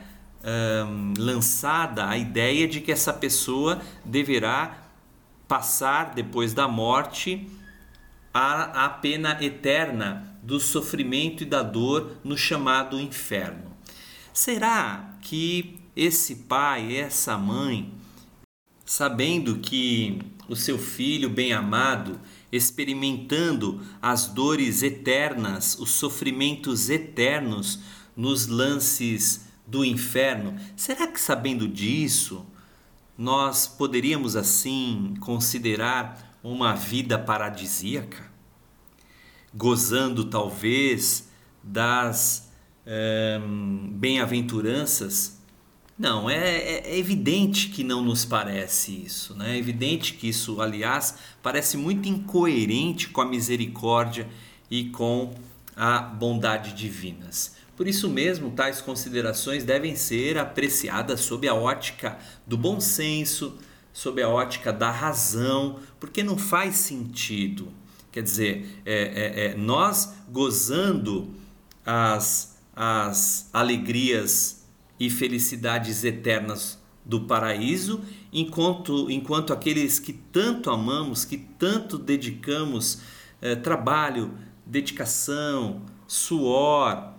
lançada 1.16 2.08
a 2.08 2.18
ideia 2.18 2.66
de 2.66 2.80
que 2.80 2.90
essa 2.90 3.12
pessoa 3.12 3.80
deverá 4.04 4.76
passar 5.46 6.14
depois 6.14 6.52
da 6.52 6.66
morte 6.66 7.48
a, 8.34 8.86
a 8.86 8.88
pena 8.88 9.38
eterna 9.40 10.36
do 10.42 10.58
sofrimento 10.58 11.42
e 11.42 11.46
da 11.46 11.62
dor 11.62 12.16
no 12.24 12.36
chamado 12.36 13.00
inferno. 13.00 13.76
Será 14.32 15.16
que 15.20 15.78
esse 15.94 16.36
pai, 16.36 16.96
essa 16.96 17.36
mãe, 17.36 17.92
sabendo 18.84 19.58
que 19.58 20.20
o 20.48 20.56
seu 20.56 20.78
filho 20.78 21.28
bem 21.28 21.52
amado 21.52 22.18
experimentando 22.52 23.80
as 24.00 24.26
dores 24.26 24.82
eternas, 24.82 25.76
os 25.78 25.90
sofrimentos 25.90 26.90
eternos 26.90 27.80
nos 28.14 28.46
lances 28.46 29.46
do 29.66 29.82
inferno. 29.82 30.54
Será 30.76 31.06
que 31.06 31.18
sabendo 31.18 31.66
disso, 31.66 32.46
nós 33.16 33.66
poderíamos 33.66 34.36
assim 34.36 35.14
considerar 35.20 36.38
uma 36.44 36.74
vida 36.74 37.18
paradisíaca? 37.18 38.30
Gozando 39.54 40.26
talvez 40.26 41.30
das 41.62 42.52
hum, 43.40 43.90
bem-aventuranças? 43.94 45.41
Não, 46.02 46.28
é, 46.28 46.36
é, 46.36 46.82
é, 46.90 46.98
evidente 46.98 47.68
que 47.68 47.84
não 47.84 48.02
nos 48.02 48.24
parece 48.24 48.90
isso, 48.90 49.36
né? 49.36 49.54
É 49.54 49.56
evidente 49.56 50.14
que 50.14 50.28
isso, 50.28 50.60
aliás, 50.60 51.14
parece 51.40 51.76
muito 51.76 52.08
incoerente 52.08 53.08
com 53.08 53.20
a 53.20 53.24
misericórdia 53.24 54.28
e 54.68 54.86
com 54.86 55.32
a 55.76 56.00
bondade 56.00 56.74
divinas. 56.74 57.54
Por 57.76 57.86
isso 57.86 58.10
mesmo, 58.10 58.50
tais 58.50 58.80
considerações 58.80 59.62
devem 59.62 59.94
ser 59.94 60.38
apreciadas 60.38 61.20
sob 61.20 61.46
a 61.46 61.54
ótica 61.54 62.18
do 62.44 62.58
bom 62.58 62.80
senso, 62.80 63.56
sob 63.92 64.20
a 64.20 64.28
ótica 64.28 64.72
da 64.72 64.90
razão, 64.90 65.78
porque 66.00 66.24
não 66.24 66.36
faz 66.36 66.74
sentido. 66.78 67.68
Quer 68.10 68.24
dizer, 68.24 68.82
é, 68.84 68.94
é, 68.94 69.44
é, 69.44 69.54
nós 69.54 70.12
gozando 70.28 71.32
as, 71.86 72.58
as 72.74 73.48
alegrias 73.52 74.61
e 74.98 75.10
felicidades 75.10 76.04
eternas 76.04 76.80
do 77.04 77.22
paraíso, 77.22 78.00
enquanto, 78.32 79.10
enquanto 79.10 79.52
aqueles 79.52 79.98
que 79.98 80.12
tanto 80.12 80.70
amamos, 80.70 81.24
que 81.24 81.36
tanto 81.36 81.98
dedicamos 81.98 83.00
é, 83.40 83.56
trabalho, 83.56 84.32
dedicação, 84.64 85.82
suor, 86.06 87.12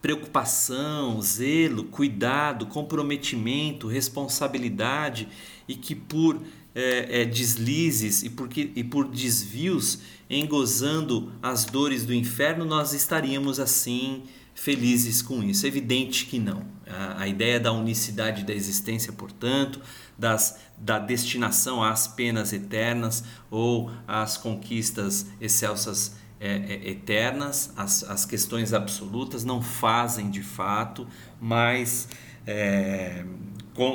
preocupação, 0.00 1.20
zelo, 1.20 1.84
cuidado, 1.84 2.66
comprometimento, 2.66 3.86
responsabilidade 3.86 5.28
e 5.66 5.74
que 5.74 5.94
por 5.94 6.40
é, 6.74 7.22
é, 7.22 7.24
deslizes 7.24 8.22
e 8.22 8.30
por, 8.30 8.48
e 8.54 8.84
por 8.84 9.08
desvios, 9.08 10.00
engozando 10.28 11.32
as 11.42 11.64
dores 11.64 12.04
do 12.04 12.12
inferno, 12.12 12.64
nós 12.64 12.92
estaríamos 12.92 13.60
assim 13.60 14.24
felizes 14.54 15.20
com 15.20 15.42
isso. 15.42 15.66
É 15.66 15.68
evidente 15.68 16.26
que 16.26 16.38
não. 16.38 16.62
A, 16.86 17.22
a 17.22 17.28
ideia 17.28 17.58
da 17.58 17.72
unicidade 17.72 18.44
da 18.44 18.54
existência, 18.54 19.12
portanto, 19.12 19.80
das, 20.18 20.58
da 20.78 20.98
destinação 20.98 21.82
às 21.82 22.06
penas 22.06 22.52
eternas 22.52 23.24
ou 23.50 23.90
às 24.06 24.36
conquistas 24.36 25.26
excelsas 25.40 26.16
é, 26.40 26.56
é, 26.56 26.90
eternas, 26.90 27.72
as, 27.76 28.04
as 28.04 28.24
questões 28.24 28.72
absolutas 28.72 29.44
não 29.44 29.62
fazem 29.62 30.30
de 30.30 30.42
fato, 30.42 31.06
mas 31.40 32.08
é, 32.46 33.24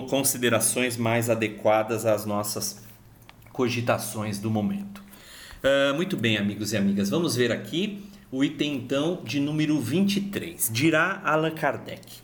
considerações 0.10 0.98
mais 0.98 1.30
adequadas 1.30 2.06
às 2.06 2.26
nossas 2.26 2.84
cogitações 3.54 4.40
do 4.40 4.50
momento. 4.50 5.04
Uh, 5.60 5.94
muito 5.94 6.16
bem, 6.16 6.38
amigos 6.38 6.72
e 6.72 6.78
amigas, 6.78 7.10
vamos 7.10 7.36
ver 7.36 7.52
aqui 7.52 8.09
o 8.32 8.44
item 8.44 8.76
então 8.76 9.22
de 9.24 9.40
número 9.40 9.80
23. 9.80 10.70
Dirá 10.72 11.22
Allan 11.24 11.52
Kardec. 11.52 12.18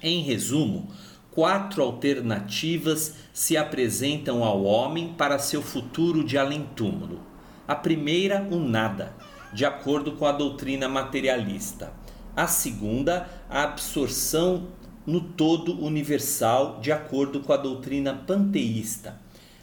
Em 0.00 0.22
resumo, 0.22 0.88
quatro 1.32 1.82
alternativas 1.82 3.14
se 3.32 3.56
apresentam 3.56 4.44
ao 4.44 4.62
homem 4.62 5.14
para 5.14 5.38
seu 5.38 5.62
futuro 5.62 6.22
de 6.22 6.38
além-túmulo. 6.38 7.20
A 7.66 7.74
primeira, 7.74 8.46
o 8.50 8.60
nada 8.60 9.16
de 9.52 9.64
acordo 9.64 10.12
com 10.12 10.26
a 10.26 10.32
doutrina 10.32 10.88
materialista. 10.88 11.92
A 12.36 12.46
segunda, 12.46 13.28
a 13.48 13.62
absorção 13.62 14.68
no 15.06 15.20
todo 15.20 15.82
universal, 15.82 16.78
de 16.80 16.92
acordo 16.92 17.40
com 17.40 17.52
a 17.52 17.56
doutrina 17.56 18.12
panteísta. 18.12 19.18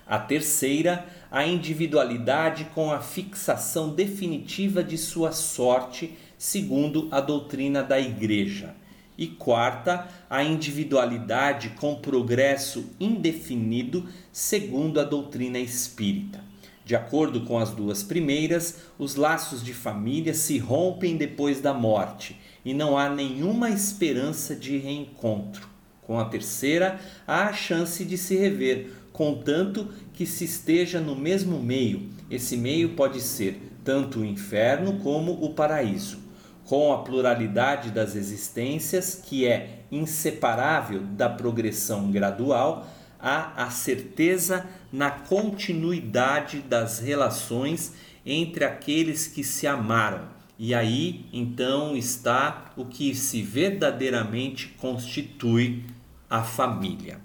A 0.07 0.19
terceira, 0.19 1.05
a 1.31 1.45
individualidade 1.45 2.65
com 2.75 2.91
a 2.91 2.99
fixação 2.99 3.89
definitiva 3.89 4.83
de 4.83 4.97
sua 4.97 5.31
sorte, 5.31 6.17
segundo 6.37 7.07
a 7.11 7.21
doutrina 7.21 7.81
da 7.81 7.99
Igreja. 7.99 8.75
E 9.17 9.27
quarta, 9.27 10.07
a 10.29 10.43
individualidade 10.43 11.69
com 11.79 11.95
progresso 11.95 12.91
indefinido, 12.99 14.07
segundo 14.31 14.99
a 14.99 15.03
doutrina 15.03 15.59
espírita. 15.59 16.43
De 16.85 16.95
acordo 16.95 17.41
com 17.45 17.57
as 17.57 17.71
duas 17.71 18.03
primeiras, 18.03 18.81
os 18.99 19.15
laços 19.15 19.63
de 19.63 19.73
família 19.73 20.33
se 20.33 20.57
rompem 20.57 21.15
depois 21.15 21.61
da 21.61 21.73
morte 21.73 22.37
e 22.65 22.73
não 22.73 22.97
há 22.97 23.09
nenhuma 23.09 23.69
esperança 23.69 24.53
de 24.53 24.77
reencontro. 24.77 25.69
Com 26.01 26.19
a 26.19 26.25
terceira, 26.25 26.99
há 27.25 27.47
a 27.47 27.53
chance 27.53 28.03
de 28.03 28.17
se 28.17 28.35
rever, 28.35 28.91
contanto 29.13 29.87
que 30.11 30.25
se 30.25 30.43
esteja 30.43 30.99
no 30.99 31.15
mesmo 31.15 31.59
meio. 31.61 32.09
Esse 32.29 32.57
meio 32.57 32.89
pode 32.89 33.21
ser 33.21 33.61
tanto 33.83 34.19
o 34.19 34.25
inferno 34.25 34.99
como 34.99 35.31
o 35.31 35.53
paraíso. 35.53 36.17
Com 36.65 36.91
a 36.91 37.03
pluralidade 37.03 37.91
das 37.91 38.15
existências, 38.15 39.21
que 39.23 39.45
é 39.45 39.83
inseparável 39.91 41.01
da 41.01 41.29
progressão 41.29 42.11
gradual, 42.11 42.87
há 43.19 43.63
a 43.63 43.69
certeza 43.69 44.65
na 44.91 45.11
continuidade 45.11 46.59
das 46.59 46.99
relações 46.99 47.93
entre 48.25 48.65
aqueles 48.65 49.27
que 49.27 49.43
se 49.43 49.67
amaram. 49.67 50.27
E 50.57 50.73
aí 50.73 51.25
então 51.33 51.95
está 51.95 52.71
o 52.75 52.85
que 52.85 53.13
se 53.13 53.41
verdadeiramente 53.41 54.69
constitui 54.79 55.83
a 56.29 56.41
família. 56.41 57.19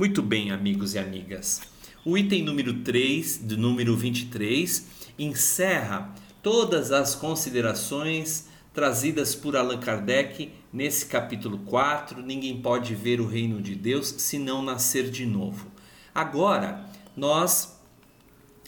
Muito 0.00 0.22
bem, 0.22 0.50
amigos 0.50 0.94
e 0.94 0.98
amigas. 0.98 1.60
O 2.06 2.16
item 2.16 2.42
número 2.42 2.72
3, 2.72 3.36
do 3.36 3.58
número 3.58 3.94
23, 3.94 4.86
encerra 5.18 6.14
todas 6.42 6.90
as 6.90 7.14
considerações 7.14 8.48
trazidas 8.72 9.34
por 9.34 9.54
Allan 9.54 9.78
Kardec 9.78 10.52
nesse 10.72 11.04
capítulo 11.04 11.58
4. 11.66 12.22
Ninguém 12.22 12.62
pode 12.62 12.94
ver 12.94 13.20
o 13.20 13.26
reino 13.26 13.60
de 13.60 13.74
Deus 13.74 14.08
se 14.16 14.38
não 14.38 14.62
nascer 14.62 15.10
de 15.10 15.26
novo. 15.26 15.66
Agora, 16.14 16.82
nós 17.14 17.78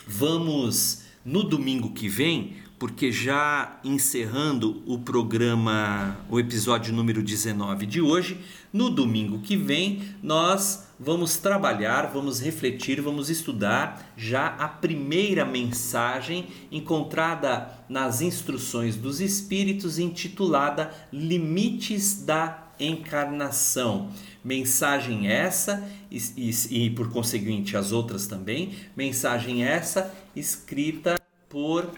vamos 0.07 1.05
no 1.25 1.43
domingo 1.43 1.95
que 1.95 2.11
vem, 2.11 2.59
porque 2.79 3.11
já 3.11 3.81
encerrando 3.83 4.83
o 4.85 4.99
programa, 4.99 6.19
o 6.29 6.39
episódio 6.39 6.93
número 6.93 7.23
19 7.23 7.87
de 7.87 8.03
hoje, 8.03 8.39
no 8.71 8.91
domingo 8.91 9.39
que 9.41 9.57
vem 9.57 10.03
nós 10.23 10.92
vamos 11.03 11.37
trabalhar, 11.37 12.13
vamos 12.13 12.41
refletir, 12.41 13.01
vamos 13.01 13.29
estudar 13.29 14.15
já 14.17 14.47
a 14.47 14.69
primeira 14.69 15.45
mensagem 15.45 16.47
encontrada 16.71 17.69
nas 17.89 18.21
instruções 18.21 18.95
dos 18.95 19.21
Espíritos, 19.21 19.99
intitulada 19.99 20.95
Limites 21.13 22.23
da 22.23 22.69
Encarnação. 22.79 24.11
Mensagem 24.45 25.27
essa, 25.27 25.87
e, 26.09 26.19
e, 26.37 26.85
e 26.87 26.91
por 26.91 27.11
conseguinte 27.11 27.77
as 27.77 27.91
outras 27.91 28.29
também, 28.29 28.73
mensagem 28.97 29.65
essa 29.65 30.15
escrita 30.37 31.21
por 31.49 31.91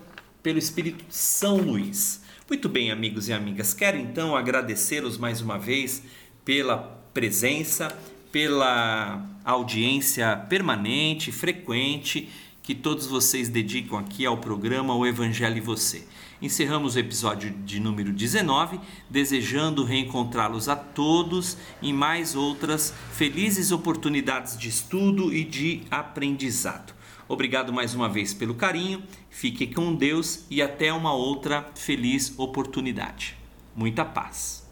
pelo 0.42 0.58
Espírito 0.58 1.04
São 1.10 1.56
Luís. 1.56 2.22
Muito 2.48 2.68
bem, 2.68 2.90
amigos 2.90 3.28
e 3.28 3.32
amigas, 3.32 3.72
quero 3.74 3.98
então 3.98 4.34
agradecê-los 4.34 5.16
mais 5.18 5.40
uma 5.40 5.58
vez 5.58 6.02
pela 6.44 6.78
presença, 7.14 7.88
pela 8.34 9.24
audiência 9.44 10.36
permanente, 10.48 11.30
frequente 11.30 12.28
que 12.64 12.74
todos 12.74 13.06
vocês 13.06 13.48
dedicam 13.48 13.96
aqui 13.96 14.26
ao 14.26 14.38
programa 14.38 14.92
O 14.92 15.06
Evangelho 15.06 15.58
e 15.58 15.60
Você. 15.60 16.04
Encerramos 16.42 16.96
o 16.96 16.98
episódio 16.98 17.52
de 17.64 17.78
número 17.78 18.12
19, 18.12 18.80
desejando 19.08 19.84
reencontrá-los 19.84 20.68
a 20.68 20.74
todos 20.74 21.56
em 21.80 21.92
mais 21.92 22.34
outras 22.34 22.92
felizes 23.12 23.70
oportunidades 23.70 24.58
de 24.58 24.68
estudo 24.68 25.32
e 25.32 25.44
de 25.44 25.82
aprendizado. 25.88 26.92
Obrigado 27.28 27.72
mais 27.72 27.94
uma 27.94 28.08
vez 28.08 28.34
pelo 28.34 28.56
carinho, 28.56 29.00
fique 29.30 29.68
com 29.68 29.94
Deus 29.94 30.44
e 30.50 30.60
até 30.60 30.92
uma 30.92 31.14
outra 31.14 31.70
feliz 31.76 32.34
oportunidade. 32.36 33.36
Muita 33.76 34.04
paz. 34.04 34.63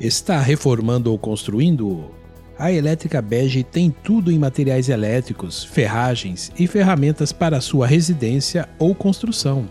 Está 0.00 0.40
reformando 0.40 1.12
ou 1.12 1.18
construindo? 1.18 2.10
A 2.58 2.72
Elétrica 2.72 3.20
Bege 3.20 3.62
tem 3.62 3.90
tudo 3.90 4.32
em 4.32 4.38
materiais 4.38 4.88
elétricos, 4.88 5.62
ferragens 5.62 6.50
e 6.58 6.66
ferramentas 6.66 7.32
para 7.32 7.60
sua 7.60 7.86
residência 7.86 8.66
ou 8.78 8.94
construção. 8.94 9.68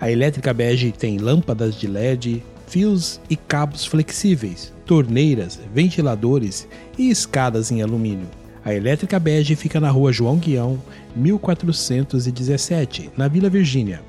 A 0.00 0.08
Elétrica 0.08 0.54
Bege 0.54 0.92
tem 0.92 1.18
lâmpadas 1.18 1.74
de 1.74 1.88
LED, 1.88 2.44
fios 2.68 3.20
e 3.28 3.34
cabos 3.34 3.84
flexíveis, 3.84 4.72
torneiras, 4.86 5.58
ventiladores 5.74 6.68
e 6.96 7.10
escadas 7.10 7.72
em 7.72 7.82
alumínio. 7.82 8.28
A 8.64 8.72
Elétrica 8.72 9.18
Bege 9.18 9.56
fica 9.56 9.80
na 9.80 9.90
rua 9.90 10.12
João 10.12 10.38
Guião, 10.38 10.80
1417, 11.16 13.10
na 13.16 13.26
Vila 13.26 13.50
Virgínia. 13.50 14.00